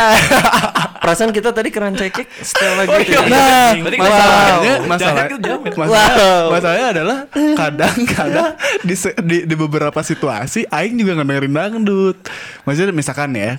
[0.99, 3.09] Perasaan kita tadi keran cekek setelah lagu itu.
[3.09, 3.23] ya.
[3.23, 4.85] Nah, Berarti masalahnya, wow.
[4.85, 6.45] masalah, masalah- Wow.
[6.51, 7.17] masalahnya adalah
[7.55, 8.47] kadang-kadang
[8.81, 12.17] di, di di beberapa situasi Aing juga ngedengerin dangdut.
[12.61, 13.58] Maksudnya misalkan ya,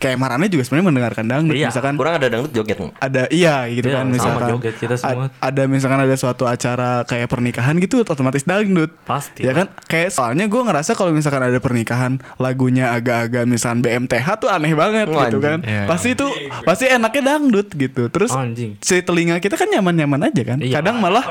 [0.00, 1.54] kayak Marane juga sebenarnya mendengarkan dangdut.
[1.54, 1.68] Iya.
[1.68, 5.28] Misalkan Kurang ada dangdut joget ada iya gitu Iya, kan sama misalkan joget kita semua.
[5.28, 10.08] a- ada misalkan ada suatu acara kayak pernikahan gitu otomatis dangdut Pasti ya kan kayak
[10.08, 15.26] soalnya gue ngerasa kalau misalkan ada pernikahan lagunya agak-agak misalkan BMTH tuh aneh banget Wah,
[15.26, 15.84] gitu kan Iya.
[15.84, 16.26] pasti itu
[16.62, 18.80] pasti enaknya dangdut gitu terus Anjing.
[18.80, 20.80] si telinga kita kan nyaman-nyaman aja kan Iya.
[20.80, 21.28] kadang malah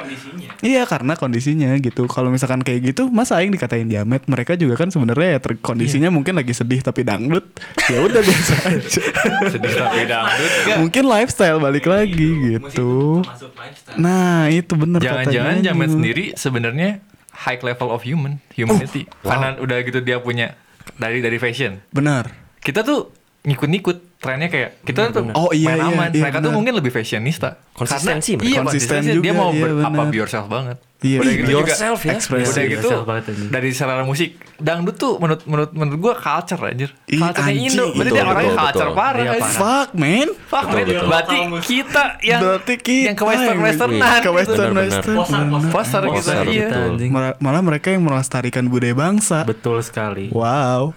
[0.62, 4.88] iya karena kondisinya gitu kalau misalkan kayak gitu masa aing dikatain jamet mereka juga kan
[4.88, 5.65] sebenarnya ya ter- Iya.
[5.65, 7.49] kondisinya mungkin lagi sedih tapi dangdut
[7.88, 8.53] ya udah biasa
[9.52, 10.52] Sedih tapi dangdut.
[10.84, 13.24] mungkin lifestyle balik lagi gitu
[13.98, 15.74] nah itu bener Jangan-jangan katanya.
[15.74, 16.89] Jamet sendiri sebenarnya
[17.39, 19.08] high level of human, humanity.
[19.24, 20.60] Karena udah gitu dia punya
[21.00, 21.80] dari dari fashion.
[21.95, 22.28] benar
[22.60, 26.10] Kita tuh ngikut-ngikut trennya kayak kita tuh Oh, iya, main iya, aman.
[26.12, 26.58] iya, Mereka tuh benar.
[26.60, 27.56] mungkin lebih fashionista.
[27.71, 29.08] Konsistensi Karena, iya, Konsisten konsistensi.
[29.15, 30.78] Dia juga, mau iya, ber, apa be yourself banget.
[30.99, 31.39] Iya, Udah iya.
[31.39, 32.12] gitu Be juga yourself ya.
[32.12, 33.47] Express Udah gitu yourself banget, anjing.
[33.47, 36.91] dari selera musik dangdut tuh menurut menurut menurut gua culture anjir.
[37.08, 37.47] Culture.
[37.47, 37.86] Indo.
[37.88, 38.99] Berarti Betul, dia orangnya betul, culture betul.
[38.99, 39.23] parah.
[39.23, 40.84] Iya, fuck man Fuck man.
[40.84, 41.08] betul.
[41.08, 44.19] Berarti kita yang Berarti kita yang ke western westernan.
[44.19, 45.15] ke western western
[45.71, 46.04] Poster
[46.45, 46.67] iya.
[46.67, 46.91] betul.
[47.08, 50.28] Mala- malah mereka yang melestarikan budaya bangsa Betul sekali.
[50.30, 50.91] wow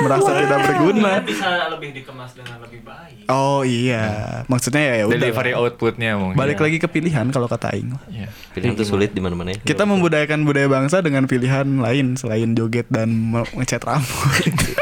[0.00, 3.28] merasa tidak berguna bisa lebih dikemas dengan lebih baik.
[3.28, 4.04] oh iya
[4.46, 6.34] maksudnya ya ya udah Delivery outputnya mungkin.
[6.34, 8.28] balik lagi ke pilihan kalau kata Aing Iya.
[8.52, 9.60] Pilihan tuh sulit di mana-mana ya.
[9.60, 14.48] kita membudayakan budaya bangsa dengan pilihan lain selain joget dan ngecat rambut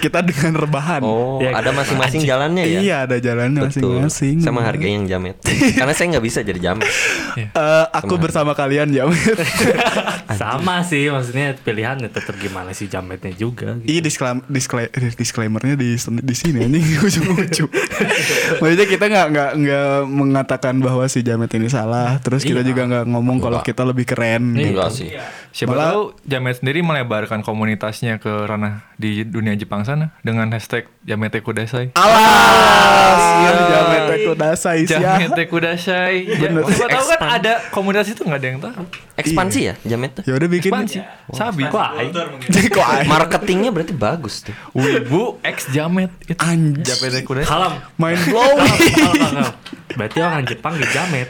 [0.00, 2.78] kita dengan rebahan Oh, Ya, ada masing-masing jalannya ya.
[2.80, 4.00] iya ada jalannya Betul.
[4.00, 5.36] masing-masing Sama harga yang jamet.
[5.78, 6.88] Karena saya nggak bisa jadi jamet.
[7.36, 7.48] Eh,
[7.90, 9.36] aku bersama kalian Jamet.
[10.32, 13.86] Sama sih maksudnya pilihannya tetap gimana sih jametnya juga gitu.
[13.88, 17.70] Iya disclaim, disclai- eh, disclaimernya di di sini anjing ujung-ujung.
[18.56, 22.66] Maksudnya kita nggak nggak nggak mengatakan bahwa si Jamet ini salah, terus kita Iya.
[22.66, 23.68] juga nggak ngomong kalau Enggak.
[23.68, 24.42] kita lebih keren.
[24.52, 24.58] Iya.
[24.58, 24.70] gitu.
[24.70, 25.08] Enggak sih.
[25.50, 30.86] Siapa Malah- tahu Jamet sendiri melebarkan komunitasnya ke ranah di dunia Jepang sana dengan hashtag
[31.02, 31.90] Jamete Kudasai.
[31.92, 35.18] Alas, ya Jamet aku dasai sih ya.
[35.18, 36.16] Jamete Kudasai.
[36.40, 38.82] Ya, gua tahu kan ada komunitas itu nggak ada yang tahu.
[39.16, 40.22] Ekspansi ya jamet tuh.
[40.22, 40.70] Ya udah bikin.
[40.70, 40.98] Ekspansi.
[41.34, 41.66] Sabi.
[41.66, 41.88] Kok?
[43.10, 44.54] Marketingnya berarti bagus tuh.
[44.72, 46.38] Wibu X Jamet itu.
[46.38, 47.50] Anj- Jamete Kudasai.
[47.98, 48.72] Mind Kalam, blowing.
[49.90, 51.28] Berarti orang Jepang di jamet.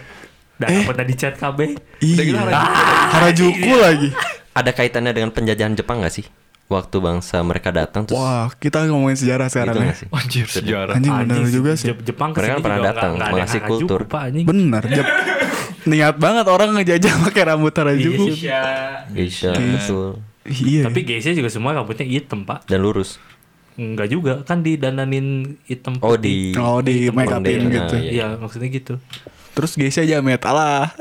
[0.61, 1.59] Dan apa tadi chat KB?
[2.05, 2.45] Iya.
[2.49, 2.69] Ah,
[3.17, 4.09] Harajuku lagi.
[4.53, 6.27] Ada kaitannya dengan penjajahan Jepang nggak sih?
[6.67, 9.87] Waktu bangsa mereka datang terus Wah, kita ngomongin sejarah sekarang gitu ya.
[9.87, 10.09] nggak sih?
[10.13, 10.95] Anjir sejarah.
[10.95, 11.91] Anjing benar juga sih.
[11.91, 14.01] Jep- Jepang Mereka kan pernah juga datang, mengasih Harajuku, kultur.
[14.07, 14.23] Pak.
[14.45, 15.07] Bener, Jep.
[15.83, 18.23] Niat banget orang ngejajah pakai rambut Harajuku.
[18.23, 18.47] Iya sih.
[18.47, 18.63] Ya,
[19.09, 20.09] Geisha, betul.
[20.43, 20.83] Iya.
[20.87, 23.21] Tapi geisha juga semua rambutnya hitam pak Dan lurus.
[23.77, 25.27] Enggak juga Kan didandanin
[25.63, 27.95] hitam Oh di Oh di make upin gitu.
[27.95, 28.11] iya.
[28.11, 28.97] Iya maksudnya gitu
[29.61, 30.97] Terus geisha Jamet alah.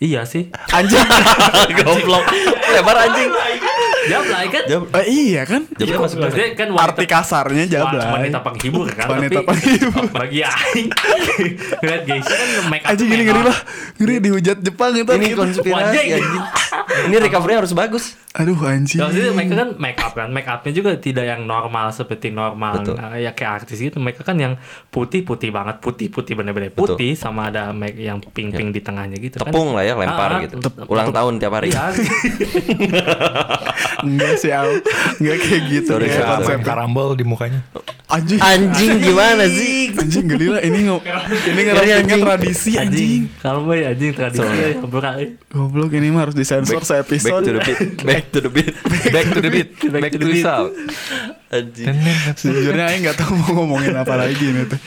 [0.00, 0.96] Iya sih Anjing.
[1.84, 2.24] goblok.
[2.72, 3.28] Lebar anjing.
[4.06, 5.62] Jablay kan Jam- Eh, iya kan?
[5.70, 8.06] Jablay masuk Maksudnya kan wanita, Arti kasarnya jablay.
[8.06, 10.04] wanita penghibur kan Wanita Tapi penghibur.
[10.16, 10.88] bagi aing
[11.78, 13.58] Lihat geisha kan make up Anjing gini ngeri lah.
[13.96, 15.08] Ngeri dihujat Jepang itu.
[15.08, 16.24] Ini konspirasi anjing.
[17.06, 18.14] Ini recovery harus bagus.
[18.32, 18.96] Aduh anjing.
[18.96, 22.78] Ya, maksudnya mereka kan make up kan make upnya juga tidak yang normal seperti normal
[22.78, 22.94] Betul.
[22.96, 24.54] eh, ya kayak artis gitu mereka kan yang
[24.86, 26.94] putih putih banget putih putih bener-bener Betul.
[26.94, 30.28] putih sama ada make yang pink pink di tengahnya gitu Tepung kan lah ya lempar
[30.30, 30.54] Ah, gitu.
[30.58, 31.68] tep- Ulang tahun tiap hari.
[31.68, 31.90] Iya.
[34.02, 34.68] Enggak sih, Au.
[35.16, 36.64] Enggak kayak gitu Sorry, ya konsepnya.
[36.64, 37.60] karambol di mukanya.
[38.06, 38.38] Anjing.
[38.38, 39.90] Anjing gimana sih?
[39.90, 42.20] Anjing geli lah ini ngo ini Ngeri, ngerasain anjing.
[42.22, 43.22] tradisi anjing.
[43.42, 44.78] kalau boy anjing tradisi ya
[45.50, 47.42] Goblok ini mah harus disensor Back se-episode.
[47.42, 47.78] to the beat.
[48.06, 48.74] Back to the beat.
[49.10, 49.70] Back to the beat.
[49.90, 50.42] Back to the.
[51.50, 51.86] Anjing.
[52.36, 54.80] Sejujurnya Aing nggak tahu mau ngomongin apa lagi nih tuh.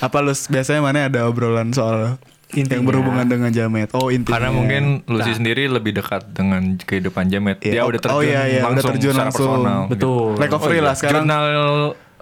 [0.00, 2.16] Apa lu biasanya mana ada obrolan soal
[2.48, 3.90] yang berhubungan dengan jamet.
[3.92, 4.38] Oh intinya.
[4.38, 7.58] Karena mungkin Lucy sendiri lebih dekat dengan kehidupan Jamet.
[7.60, 7.72] Iya.
[7.72, 9.50] Dia udah terjun Oh, iya, iya, udah langsung terjun secara langsung.
[9.50, 9.80] personal.
[9.82, 9.92] gitu.
[9.92, 10.26] Betul.
[10.38, 11.22] recovery lah sekarang.
[11.22, 11.44] Jurnal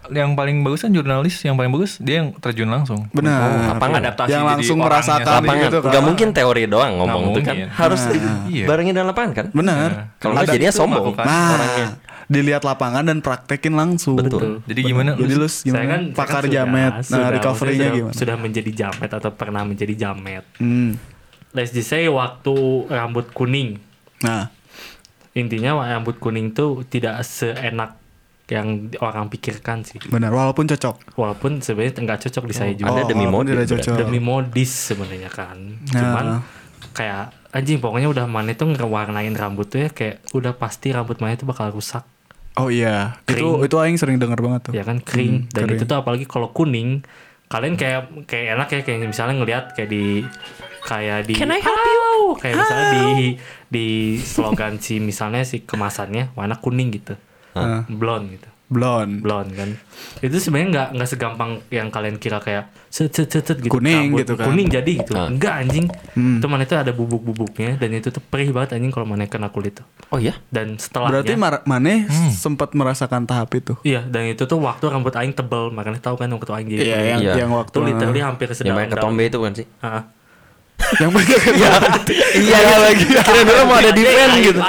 [0.06, 3.08] yang paling bagus kan jurnalis yang paling bagus dia yang terjun langsung.
[3.10, 3.72] Benar.
[3.72, 4.00] lapangan.
[4.02, 5.90] Adaptasi yang langsung orangnya merasakan lapangan gitu kan.
[5.90, 8.00] nggak mungkin teori doang ngomong tuh kan harus
[8.46, 8.64] Iya.
[8.64, 9.88] barengin dalam lapangan kan Benar.
[10.18, 11.04] kalau nggak Ada- jadinya itu sombong.
[11.14, 11.86] Nah, orangnya
[12.26, 14.16] dilihat lapangan dan praktekin langsung.
[14.16, 14.64] Betul.
[14.64, 15.14] Jadi gimana?
[15.14, 15.86] Jadi lu Saya gimana?
[15.88, 16.92] kan pakar saya kan jamet.
[16.92, 18.12] sudah- nah, sudah- recovery-nya maksudnya gimana?
[18.12, 20.44] sudah, sudah menjadi jamet atau pernah menjadi jamet.
[20.56, 20.90] Hmm.
[21.54, 22.54] Let's just say waktu
[22.88, 23.78] rambut kuning.
[24.20, 24.50] Nah,
[25.34, 27.98] Intinya rambut kuning tuh tidak seenak
[28.46, 29.98] yang orang pikirkan sih.
[30.06, 30.30] benar.
[30.30, 31.18] Walaupun cocok.
[31.18, 32.94] Walaupun sebenarnya nggak cocok di saya juga.
[32.94, 33.82] Ada demi berarti.
[33.82, 33.96] cocok.
[33.98, 35.58] demi modis sebenarnya kan.
[35.90, 35.98] Nah.
[35.98, 36.26] Cuman
[36.94, 41.34] kayak anjing pokoknya udah mana tuh ngewarnain rambut tuh ya kayak udah pasti rambut mana
[41.34, 42.06] itu bakal rusak
[42.54, 43.66] Oh iya, itu Kering.
[43.66, 44.72] itu aing sering denger banget tuh.
[44.72, 45.74] ya kan kering Hmm, dan kering.
[45.74, 47.02] itu tuh apalagi kalau kuning
[47.46, 50.22] kalian kayak kayak enak ya kayak misalnya ngelihat kayak di
[50.80, 52.34] kayak di Halo!
[52.34, 53.06] kayak misalnya di
[53.68, 53.86] di
[54.16, 57.18] slogan si misalnya si kemasannya warna kuning gitu
[57.52, 57.82] Hah?
[57.86, 59.22] blonde gitu Blonde.
[59.22, 59.70] blonde kan
[60.20, 64.12] itu sebenarnya nggak nggak segampang yang kalian kira kayak set set set, set gitu Kuning
[64.16, 64.46] gitu kan.
[64.46, 65.26] kuning jadi gitu Ah.
[65.26, 66.38] enggak anjing Hmm.
[66.38, 69.74] itu mana itu ada bubuk-bubuknya dan itu tuh perih banget anjing kalau mana kena kulit
[69.74, 71.32] tuh oh ya dan setelahnya Berarti
[71.64, 72.30] Maneh Hmm.
[72.30, 73.78] sempat merasakan tahap itu.
[73.82, 76.90] iya dan itu tuh waktu rambut aing tebel makanya tahu kan waktu aing jadi Iya,
[76.90, 77.06] kuning.
[77.06, 77.32] yang Iya.
[77.38, 79.66] yang waktu itu literally hampir yang sedalam main ketombe itu kan sih
[80.94, 82.60] yang banyak iya.
[82.76, 83.04] lagi.
[83.08, 84.60] Kira dulu mau ada defense gitu.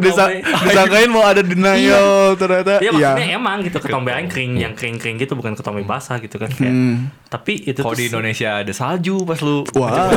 [0.00, 2.78] disangkain mau ada denial ternyata.
[2.78, 2.92] Iya iya.
[3.14, 6.68] maksudnya emang gitu ketombe aing kering yang kering-kering gitu bukan ketombe basah gitu kan kayak.
[6.68, 7.08] Hmm.
[7.24, 9.62] tapi itu Kalau di Indonesia ada salju pas lu.
[9.74, 10.10] Wah,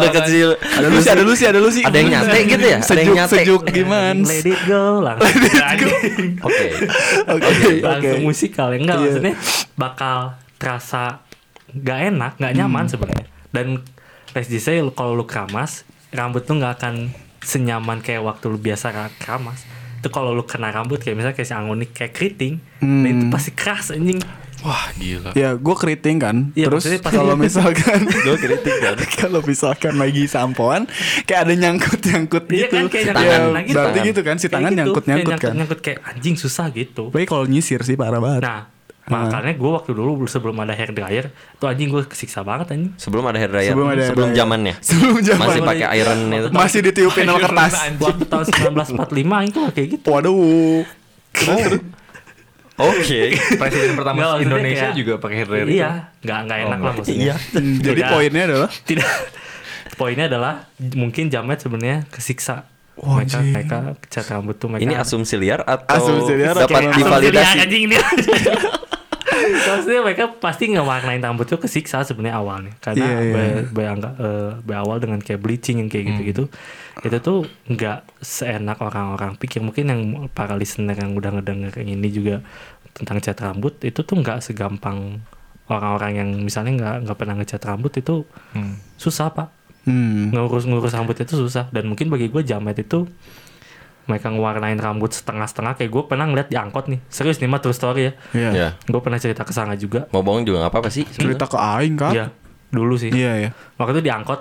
[0.00, 1.82] dekat sih ada lu sih, ada lu sih, ada lu sih.
[1.82, 2.78] ada yang nyate gitu ya?
[2.78, 3.36] Ada yang Sejuk, nyate.
[3.36, 4.22] sejuk gimana?
[4.22, 5.28] let it go langsung
[6.40, 6.66] oke
[7.36, 7.70] Oke, oke.
[7.80, 8.78] langsung musikal ya.
[8.78, 9.04] Enggak Iya.
[9.04, 9.34] maksudnya
[9.76, 10.18] bakal
[10.56, 11.22] terasa
[11.70, 12.92] nggak enak nggak nyaman Hmm.
[12.92, 13.26] sebenarnya.
[13.50, 13.66] Dan
[14.32, 16.94] let's just say kalau lu keramas rambut tuh nggak akan
[17.40, 19.64] senyaman kayak waktu lu biasa ra- keramas
[19.96, 23.02] itu kalau lu kena rambut kayak misalnya kayak si Anggun nih kayak keriting Hmm.
[23.02, 24.16] nah itu pasti keras anjing
[24.60, 25.32] wah gila.
[25.32, 26.36] Ya, gue keriting kan.
[26.52, 30.84] Iya, Terus kalau misalkan gue kritik kan kalau misalkan lagi sampoan
[31.24, 32.74] kayak ada nyangkut-nyangkut Iya gitu.
[32.74, 33.72] kan kayak Ya, nyangkut nah gitu.
[33.74, 34.04] berarti Tangan.
[34.06, 35.52] gitu kan si Kayak tangan gitu, nyangkut-nyangkut kayak kan.
[35.56, 38.42] nyangkut kayak anjing susah gitu Baik kalau nyisir sih parah banget.
[38.42, 38.68] nah
[39.06, 43.24] makanya gue waktu dulu sebelum ada hair dryer tuh anjing gue kesiksa banget anjing sebelum
[43.24, 44.36] ada hair dryer Sebelum ada hair dryer.
[44.36, 47.72] zamannya Sebelum zaman masih pakai iron itu masih ditiupin sama kertas.
[47.96, 50.84] waktu tahun 1945 aing tuh kayak gitu Waduh.
[52.76, 53.20] oke
[53.56, 55.66] Presiden pertama Indonesia kayak- juga pakai hair dryer.
[55.66, 56.94] Iya, nggak nggak Oh, enak lah nggak.
[56.96, 57.24] maksudnya.
[57.24, 57.34] Iya.
[57.82, 59.08] Jadi poinnya adalah tidak.
[59.92, 60.54] Poinnya adalah
[60.94, 62.64] mungkin jamet sebenarnya kesiksa.
[62.96, 63.52] Wah, mereka anjing.
[63.54, 64.82] mereka cat rambut tuh mereka.
[64.82, 68.04] ini asumsi liar atau Asumsi liar dapat divalidasi anjing dia.
[69.40, 73.32] Maksudnya mereka pasti ngewarnain rambut tuh kesiksa sebenarnya awalnya karena Iya, iya.
[73.32, 76.44] be- beangga- eh, berawal dengan kayak bleaching yang kayak gitu-gitu
[77.00, 82.44] itu tuh nggak seenak orang-orang pikir mungkin yang para listener yang udah ngedenger ini juga
[82.92, 85.22] tentang cat rambut itu tuh nggak segampang
[85.66, 88.76] orang-orang yang misalnya nggak nggak pernah ngecat rambut itu Hmm.
[88.94, 89.48] susah pak
[89.86, 90.34] hmm.
[90.34, 93.06] ngurus-ngurus rambut itu susah dan mungkin bagi gue jamet itu
[94.10, 97.70] mereka ngewarnain rambut setengah-setengah kayak gue pernah ngeliat di angkot nih serius nih mah true
[97.72, 98.50] story ya Iya.
[98.50, 101.94] ya gue pernah cerita ke sana juga mau bohong juga apa-apa sih Cerita ke aing
[101.94, 102.10] kan?
[102.10, 102.26] Iya
[102.68, 103.50] dulu sih Iya, iya.
[103.76, 104.40] waktu itu di angkot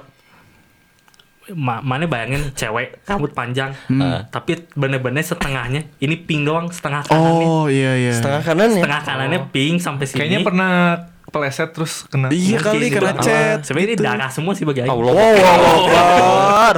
[1.51, 4.21] ma mana bayangin cewek rambut panjang Hmm.
[4.27, 8.13] tapi bener-bener setengahnya ini pink doang setengah kanannya Oh, iya iya.
[8.13, 10.71] setengah kanan ya setengah kanannya pink sampai sini Kayaknya pernah
[11.25, 12.29] kepleset terus kena.
[12.29, 12.95] Iya kali itu.
[12.95, 13.62] kena Ah, cat.
[13.63, 14.01] sebenarnya ini gitu.
[14.03, 14.89] darah semua sih bagi Aing.
[14.89, 16.75] Allah Akbar.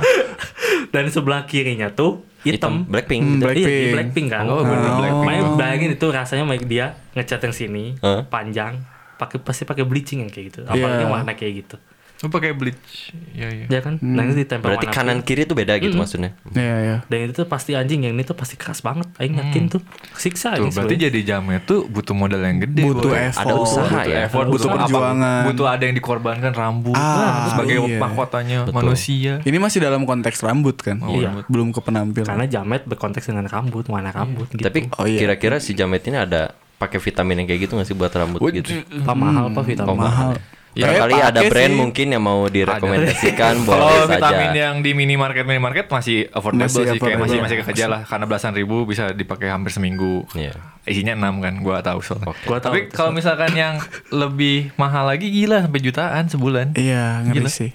[0.94, 3.44] dan sebelah kirinya tuh hitam, hitam Blackpink Hmm, gitu.
[3.44, 3.94] Black- Iya, di Blackpink.
[3.94, 4.44] Blackpink kan.
[4.46, 4.98] Oh, bener, Oh.
[4.98, 5.24] Blackpink.
[5.24, 8.22] Makanya bayangin itu rasanya baik dia ngecat yang sini Hah?
[8.26, 8.74] panjang,
[9.16, 10.62] pakai pasti pakai bleaching yang kayak gitu.
[10.64, 11.10] Apalagi Iya.
[11.10, 11.76] warna kayak gitu.
[12.22, 13.10] Lu pakai bleach.
[13.34, 13.66] Iya, iya.
[13.68, 13.98] Ya kan?
[13.98, 16.02] Nah, itu ditempel berarti warna kanan kiri tuh beda gitu Mm-mm.
[16.02, 16.96] maksudnya Iya, iya.
[17.04, 19.10] Dan itu tuh pasti anjing yang ini tuh pasti keras banget.
[19.18, 19.82] Aing yakin tuh
[20.14, 22.82] siksa Tuh, ini berarti jadi jamet tuh butuh modal yang gede.
[22.84, 23.26] Butuh Boy.
[23.28, 23.42] effort.
[23.42, 24.20] Ada usaha butuh ya.
[24.24, 25.42] effort, Butuh apa- perjuangan.
[25.50, 27.98] butuh ada yang dikorbankan rambut Ah, sebagai iya.
[27.98, 28.76] mahkotanya Betul.
[28.78, 29.34] manusia.
[29.42, 31.02] Ini masih dalam konteks rambut kan?
[31.02, 31.34] Oh, Iya.
[31.34, 31.44] rambut.
[31.48, 32.28] Belum ke penampilan.
[32.28, 34.62] Karena jamet berkonteks dengan rambut, warna rambut gitu.
[34.62, 35.18] tapi Oh, iya.
[35.18, 38.74] kira-kira si jamet ini ada pakai vitamin yang kayak gitu nggak sih buat rambut gitu
[39.04, 40.34] mahal apa vitamin Oh, mahal.
[40.72, 41.76] Ya, kali ada brand sih.
[41.76, 46.88] mungkin yang mau direkomendasikan Kalau boleh vitamin saja yang di minimarket minimarket masih affordable Masih
[46.88, 50.24] sih kayak masih masih kekejar lah karena belasan ribu bisa dipakai hampir seminggu.
[50.32, 50.56] Iya.
[50.82, 52.32] Isinya 6 kan, gua tahu soalnya.
[52.42, 56.74] Gua tahu Tapi kalau misalkan yang lebih mahal lagi gila sampai jutaan sebulan.
[56.74, 57.52] Iya, ngeri Gila.
[57.52, 57.72] sih.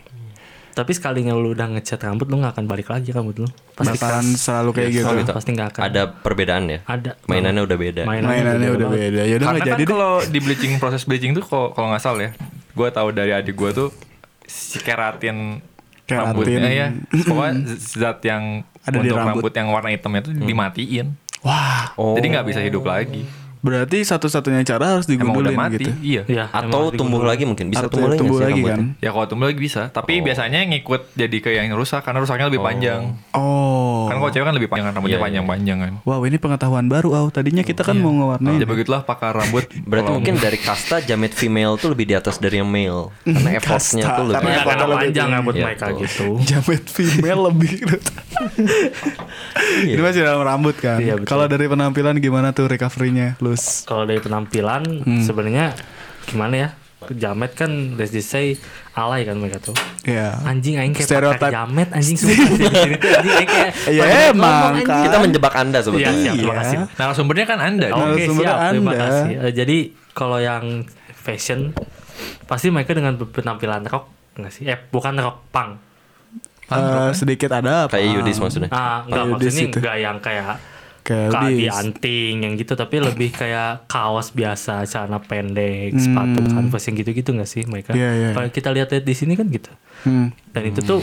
[0.72, 3.48] Tapi sekalinya lu udah ngecat rambut lu gak akan balik lagi rambut lu.
[3.72, 4.40] Pasti Bakalan keras.
[4.42, 5.04] selalu kayak gitu.
[5.06, 5.82] Pasti- Pasti gak akan.
[5.82, 7.10] ada perbedaan ya Ada.
[7.24, 9.00] mainannya udah beda Mainannya udah banget.
[9.02, 9.22] beda.
[9.22, 9.88] Ya udah Karena nggak kan jadi deh.
[9.90, 12.30] kalau di bleaching proses bleaching tuh kalau kalau nggak salah ya,
[12.76, 13.88] gue tahu dari adik gue tuh
[14.44, 15.58] si keratin,
[16.04, 16.22] Keratin.
[16.30, 16.88] rambutnya ya.
[17.24, 19.32] Pokoknya zat yang Ada di untuk rambut.
[19.42, 19.52] rambut.
[19.52, 21.06] yang warna hitamnya itu dimatiin.
[21.40, 22.14] Wah, Oh.
[22.14, 23.24] Jadi nggak bisa hidup lagi.
[23.66, 25.74] Berarti satu-satunya cara harus Emang udah digundulin mati.
[25.76, 25.90] gitu.
[25.98, 26.22] Iya.
[26.26, 28.80] Iya, Atau tumbuh lagi mungkin bisa Atau tumbuh lagi, tumbuh lagi kan?
[28.96, 32.62] Ya kalau tumbuh lagi bisa, tapi biasanya ngikut jadi ke yang rusak karena rusaknya lebih
[32.62, 33.18] panjang.
[33.34, 34.06] Oh.
[34.06, 35.26] Kan kalau cewek kan lebih panjang rambutnya Iya, iya.
[35.26, 35.92] panjang-panjang kan.
[36.04, 37.26] Wow, ini pengetahuan baru, Au.
[37.28, 38.56] Tadinya kita kan mau ngewarnain.
[38.56, 39.66] Ya begitulah pakar rambut.
[39.90, 43.10] Berarti mungkin dari kasta jamet female tuh lebih di atas dari yang male.
[43.20, 44.36] Karena effortnya tuh lebih.
[44.36, 46.26] karena Ya, effortnya karena lebih panjang rambut Iya, mereka gitu.
[46.48, 47.72] Jamet female lebih
[49.86, 50.98] Ini masih dalam rambut kan.
[50.98, 51.18] Iya.
[51.22, 53.82] Kalau dari penampilan gimana tuh recovery-nya, Lus?
[53.82, 55.20] Kalau dari penampilan Hmm.
[55.20, 55.72] sebenarnya
[56.24, 56.70] gimana ya?
[57.06, 58.56] Jamet kan let's just say
[58.92, 59.76] alay kan mereka tuh.
[60.02, 60.32] Ya.
[60.42, 61.38] Anjing aing kayak Stereotype.
[61.38, 62.72] pakai jamet anjing sih di sini tuh
[63.12, 65.02] anjing aing kayak Ya banyak emang kan.
[65.02, 66.12] Kita menjebak Anda Iya, sebetulnya.
[66.14, 66.58] siap, terima Iya.
[66.58, 66.76] kasih.
[66.96, 67.86] narasumbernya kan Anda.
[67.88, 69.00] Oke, Narasumber siap, terima Anda.
[69.02, 69.32] kasih.
[69.38, 69.76] Eh, jadi
[70.12, 70.64] kalau yang
[71.14, 71.60] fashion
[72.44, 74.64] pasti mereka dengan penampilan rock enggak sih?
[74.64, 75.70] Eh, bukan rock punk.
[76.66, 77.94] Eh, sedikit ada apa?
[77.94, 78.66] Kayak Yudis maksudnya.
[78.68, 80.56] Ah, enggak Kayak maksudnya enggak yang kayak
[81.08, 81.70] Yudis.
[81.72, 87.46] anting yang gitu tapi lebih kayak kaos biasa celana pendek sepatu kanvas yang gitu-gitu nggak
[87.46, 87.98] sih mereka Hmm.
[87.98, 88.28] Iya, iya.
[88.32, 89.70] kalau kita lihat-lihat di sini kan gitu
[90.02, 90.30] Hmm.
[90.50, 91.00] dan itu tuh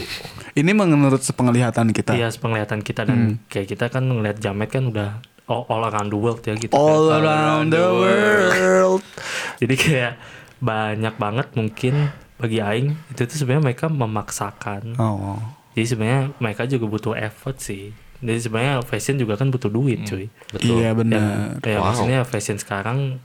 [0.54, 2.14] Ini menurut sepenglihatan kita.
[2.14, 3.36] iya penglihatan kita dan Hmm.
[3.48, 7.10] kayak kita kan ngeliat jamet kan udah all, all around the world ya gitu All
[7.10, 7.20] kan.
[7.20, 9.02] around the world.
[9.60, 10.14] jadi kayak
[10.58, 11.94] banyak banget mungkin
[12.36, 15.40] bagi aing itu tuh sebenarnya mereka memaksakan Oh.
[15.72, 17.92] jadi sebenarnya mereka juga butuh effort sih
[18.24, 20.80] jadi sebenarnya fashion juga kan butuh duit cuy Betul.
[20.80, 21.60] Iya benar.
[21.60, 21.86] ya Wow.
[21.86, 23.20] maksudnya fashion sekarang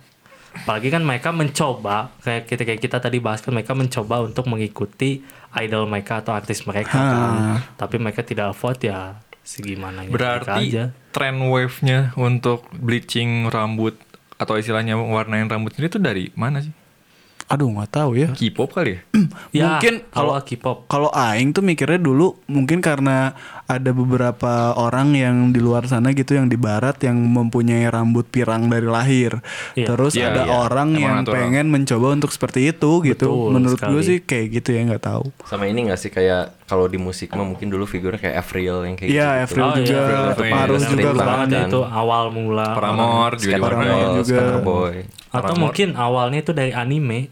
[0.59, 5.23] apalagi kan mereka mencoba kayak kita kayak kita tadi bahas kan mereka mencoba untuk mengikuti
[5.55, 7.31] idol mereka atau artis mereka kan
[7.79, 13.95] tapi mereka tidak afford ya segimana Berarti aja tren wave-nya untuk bleaching rambut
[14.35, 16.75] atau istilahnya warnain rambut ini tuh dari mana sih?
[17.49, 18.29] Aduh, nggak tahu ya.
[18.29, 19.01] K-pop kali ya?
[19.57, 23.33] ya Mungkin kalau K-pop Kalau aing tuh mikirnya dulu mungkin karena
[23.65, 28.67] ada beberapa orang yang di luar sana gitu yang di barat yang mempunyai rambut pirang
[28.67, 29.41] dari lahir.
[29.73, 29.87] Iya.
[29.87, 30.53] Terus Iya, ada iya.
[30.59, 31.35] orang Emang yang natural.
[31.35, 33.29] pengen mencoba untuk seperti itu gitu.
[33.29, 35.33] Betul Menurut gue sih kayak gitu ya nggak tahu.
[35.43, 38.95] Sama ini gak sih kayak kalau di musik mah mungkin dulu figurnya kayak Avril yang
[38.95, 39.45] kayak Iya, gitu.
[39.47, 40.53] Avril Oh, iya, juga Iya, juga Avril
[41.11, 41.17] kan.
[41.23, 41.67] banget kan.
[41.67, 44.41] itu awal mula Paramore juga Paramore juga.
[44.61, 44.97] Boy.
[45.29, 45.61] atau Paramore.
[45.63, 47.29] mungkin awalnya itu dari anime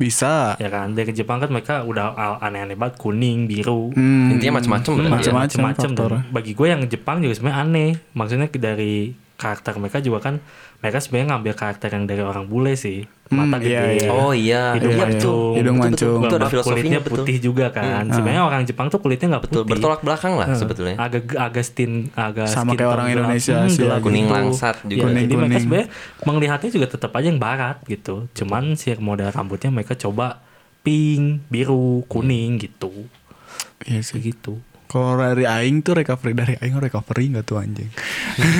[0.00, 0.56] Bisa.
[0.56, 0.96] ya kan?
[0.96, 2.96] Dari Jepang kan mereka udah al- aneh-aneh banget.
[2.96, 3.92] Kuning biru.
[3.92, 5.10] Hmm, Intinya macam-macam ya.
[5.12, 5.90] macam-macam
[6.32, 7.90] bagi gue yang Jepang juga sebenarnya aneh.
[8.16, 10.34] Maksudnya dari karakter mereka juga kan
[10.78, 14.08] mereka sebenarnya ngambil karakter yang dari orang bule sih mata Hmm, gede iya, iya.
[14.10, 15.06] Oh iya, hidung Iya, iya.
[15.06, 16.10] mancung Hidung Betul, mancung.
[16.12, 16.50] betul, Itu ada betul.
[16.50, 17.14] filosofinya, kulitnya betul.
[17.16, 20.58] putih juga kan sebenarnya orang Jepang tuh kulitnya nggak Betul, putih bertolak belakang lah Eh,
[20.58, 20.96] sebetulnya.
[20.98, 23.16] agak agak stin agak Sama skin kayak orang gelap.
[23.16, 24.34] Indonesia Hmm, sih, gelap kuning gitu.
[24.34, 24.90] langsat juga.
[24.90, 25.62] Ya, jadi mereka Kuning-kuning.
[25.62, 25.88] sebenarnya
[26.20, 30.42] melihatnya juga tetap aja yang barat gitu cuman si model rambutnya mereka coba
[30.80, 32.90] pink biru kuning gitu
[33.80, 34.20] Iya sih.
[34.20, 34.58] gitu
[34.90, 37.86] Kalau dari aing tuh recovery dari aing recovery nggak tuh anjing.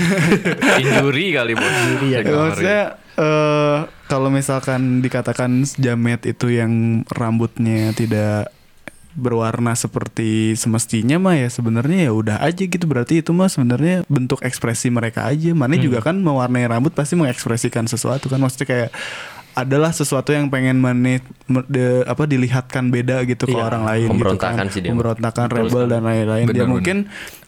[0.86, 1.74] Injury kali bos.
[2.06, 2.82] Ya, maksudnya
[3.18, 8.54] eh kalau misalkan dikatakan jamet itu yang rambutnya tidak
[9.10, 12.86] berwarna seperti semestinya mah ya sebenarnya ya udah aja gitu.
[12.86, 15.50] Berarti itu mah sebenarnya bentuk ekspresi mereka aja.
[15.50, 18.38] Mana juga kan mewarnai rambut pasti mengekspresikan sesuatu kan.
[18.38, 18.90] Maksudnya kayak
[19.52, 24.08] adalah sesuatu yang pengen menit me- de- apa dilihatkan beda gitu ke Iya, orang lain
[24.14, 24.66] gitu kan.
[24.68, 24.90] sih dia.
[24.90, 26.70] pemberontakan rebel dan lain-lain dia Benar-benar.
[26.70, 26.96] mungkin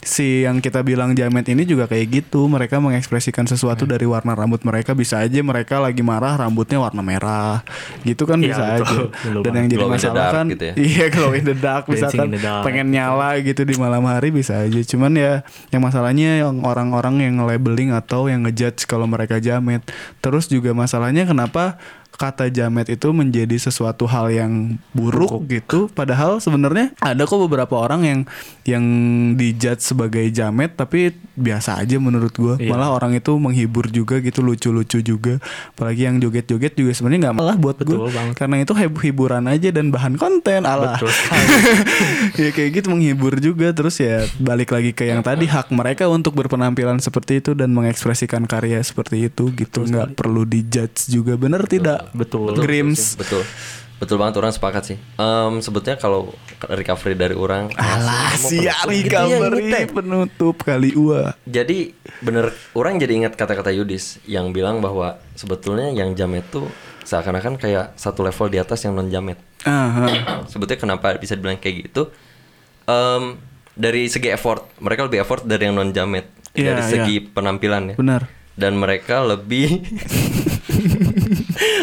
[0.02, 3.92] si yang kita bilang jamet ini juga kayak gitu mereka mengekspresikan sesuatu Hmm.
[3.92, 7.62] dari warna rambut mereka bisa aja mereka lagi marah rambutnya warna merah
[8.02, 8.74] gitu kan Iya, bisa betul.
[8.74, 10.74] aja Betul dan yang jadi masalah kan gitu ya.
[10.76, 12.62] iya glow in the dark misalkan the dark.
[12.62, 15.32] pengen nyala gitu di malam hari bisa aja cuman ya
[15.70, 19.86] yang masalahnya yang orang-orang yang labeling atau yang ngejudge kalau mereka jamet
[20.18, 21.78] terus juga masalahnya kenapa
[22.12, 24.52] kata jamet itu menjadi sesuatu hal yang
[24.92, 25.88] buruk gitu.
[25.88, 28.20] Padahal sebenarnya ada kok beberapa orang yang
[28.62, 28.84] yang
[29.34, 32.54] dijudge sebagai jamet tapi biasa aja menurut gua.
[32.54, 32.68] Iya.
[32.68, 35.40] malah orang itu menghibur juga gitu lucu-lucu juga.
[35.72, 38.34] Apalagi yang joget-joget juga sebenarnya nggak malah buat Betul gue banget.
[38.36, 40.62] karena itu hib- hiburan aja dan bahan konten.
[40.62, 41.46] Betul sekali.
[42.36, 43.72] Ya kayak gitu menghibur juga.
[43.72, 48.44] Terus ya balik lagi ke yang tadi hak mereka untuk berpenampilan seperti itu dan mengekspresikan
[48.44, 49.82] karya seperti itu gitu.
[49.82, 51.34] Nggak perlu dijudge juga.
[51.34, 53.46] Bener tidak betul Grims Betul.
[54.02, 54.98] Betul banget orang sepakat sih.
[55.14, 56.34] Em, sebetulnya kalau
[56.66, 59.84] recovery dari orang alah mau si penutup Ari gitu ya, Kamari teh.
[59.86, 66.18] penutup kali ua Jadi bener orang jadi ingat kata-kata Yudis yang bilang bahwa sebetulnya yang
[66.18, 66.66] jamet tuh
[67.06, 69.38] seakan-akan kayak satu level di atas yang non jamet.
[69.62, 70.10] ah,
[70.50, 72.10] sebetulnya kenapa bisa dibilang kayak gitu?
[72.90, 73.38] Em,
[73.78, 76.26] dari segi effort, mereka lebih effort dari yang non jamet.
[76.58, 77.96] Iya, dari segi penampilan ya.
[77.96, 78.22] benar
[78.52, 79.78] Dan mereka lebih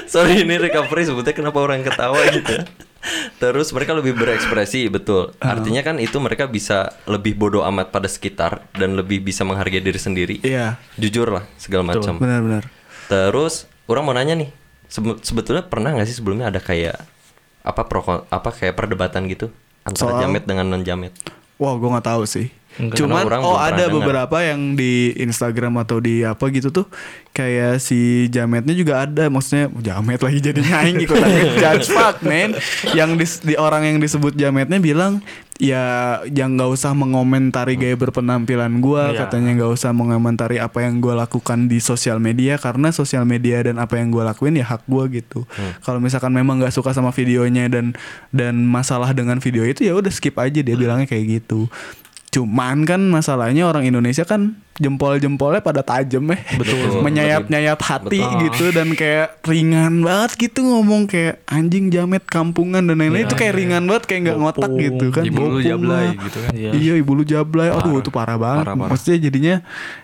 [0.10, 2.66] Sorry ini recovery sebetulnya kenapa orang ketawa gitu.
[3.40, 5.32] Terus mereka lebih berekspresi betul.
[5.40, 9.96] Artinya kan itu mereka bisa lebih bodoh amat pada sekitar dan lebih bisa menghargai diri
[9.96, 10.36] sendiri.
[10.42, 12.18] Iya, Jujur lah segala macam.
[12.18, 12.68] benar-benar.
[13.08, 14.50] Terus orang mau nanya nih,
[14.92, 17.00] sebe- sebetulnya pernah nggak sih sebelumnya ada kayak
[17.62, 19.54] apa pro apa kayak perdebatan gitu
[19.86, 20.22] antara Soal?
[20.26, 21.14] jamet dengan non jamet?
[21.56, 22.50] Wah, gue nggak tahu sih.
[22.80, 22.96] Enggak.
[22.96, 23.94] Cuman orang oh ada dengar.
[23.94, 26.88] beberapa yang di Instagram atau di apa gitu tuh
[27.30, 31.28] kayak si Jametnya juga ada, maksudnya Jamet lagi jadinya aing ikutan
[31.62, 32.56] judge fuck man.
[32.92, 35.20] Yang dis- di orang yang disebut Jametnya bilang
[35.56, 35.84] ya
[36.26, 39.28] yang nggak usah mengomentari gaya berpenampilan gua Iya.
[39.28, 43.76] katanya nggak usah mengomentari apa yang gua lakukan di sosial media karena sosial media dan
[43.76, 45.44] apa yang gua lakuin ya hak gua gitu
[45.84, 47.92] kalau misalkan memang nggak suka sama videonya dan
[48.32, 51.68] dan masalah dengan video itu ya udah skip aja dia bilangnya kayak gitu
[52.30, 57.04] cuman kan masalahnya orang Indonesia kan jempol-jempolnya pada tajam eh Betul.
[57.04, 58.40] menyayat-nyayat hati Betul.
[58.42, 63.36] gitu dan kayak ringan banget gitu ngomong kayak anjing jamet kampungan dan lain-lain Iya, itu
[63.36, 63.60] kayak iya.
[63.60, 66.14] ringan banget kayak nggak ngotak gitu kan Ibu lu jablay lah.
[66.22, 66.52] gitu kan.
[66.54, 66.70] Iya.
[66.72, 68.00] Iya ibu lu jablay, aduh Parah.
[68.00, 68.64] itu parah banget.
[68.64, 68.90] Parah, parah.
[68.90, 69.56] Maksudnya jadinya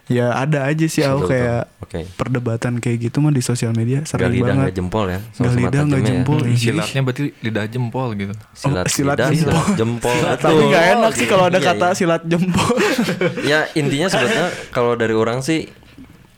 [0.06, 1.64] ya ada aja sih aku kayak.
[1.78, 2.02] Oke.
[2.12, 4.58] perdebatan kayak gitu mah di sosial media Gak sering lidah banget.
[4.60, 5.20] nggak jempol ya?
[5.32, 6.38] Gak lidah nggak jempol.
[6.38, 6.58] Hmm, ih.
[6.58, 8.34] Silatnya berarti lidah jempol gitu.
[8.52, 9.54] Silat, Oh, silat lidah, jempol.
[9.54, 10.16] silat jempol.
[10.36, 11.96] Tapi nggak enak sih kalau ada Iya, kata iya.
[12.24, 12.78] Jempol.
[13.52, 15.68] ya intinya sebetulnya kalau dari orang sih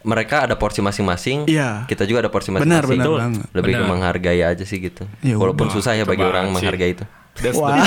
[0.08, 1.52] mereka ada porsi masing-masing.
[1.52, 1.84] Iya.
[1.86, 2.90] Kita juga ada porsi Benar, masing-masing.
[2.96, 3.18] benar Betul.
[3.20, 3.46] banget.
[3.52, 3.92] Lebih ke Benar.
[3.92, 5.04] menghargai aja sih gitu.
[5.20, 6.54] Ya Walaupun susah ya bagi orang sih.
[6.56, 7.06] menghargai itu.
[7.38, 7.78] That's Wah,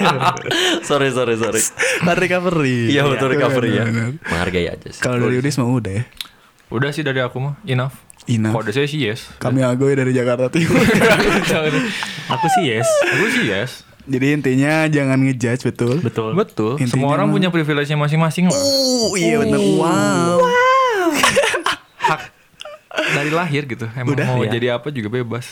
[0.88, 1.60] sorry sorry sorry.
[2.06, 2.88] kan recovery.
[2.88, 3.84] Iya betul recovery ya.
[3.84, 4.24] benar, benar.
[4.24, 5.02] Menghargai aja sih.
[5.04, 6.04] Kalau dari Udis mah udah ya.
[6.72, 7.92] Udah sih dari aku mah enough.
[8.24, 8.56] Enough.
[8.56, 9.28] Kode saya sih yes.
[9.36, 10.80] Kami agoy dari Jakarta Timur.
[12.30, 12.88] Aku sih yes.
[13.10, 13.84] Aku sih yes.
[14.10, 15.96] Jadi intinya jangan ngejudge betul.
[16.02, 16.34] Betul.
[16.34, 16.72] Betul.
[16.82, 18.58] Intinya Semua orang mah- punya privilege-nya masing-masing lah.
[18.58, 19.62] Oh iya benar.
[19.62, 20.38] Wow.
[22.10, 22.20] Hak
[23.14, 23.86] dari lahir gitu.
[23.94, 24.50] Emang Udah, mau ya.
[24.50, 25.46] jadi apa juga bebas.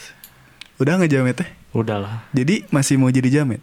[0.82, 1.48] Udah ngejamet teh.
[1.70, 2.26] Udahlah.
[2.34, 3.62] Jadi masih mau jadi jamet.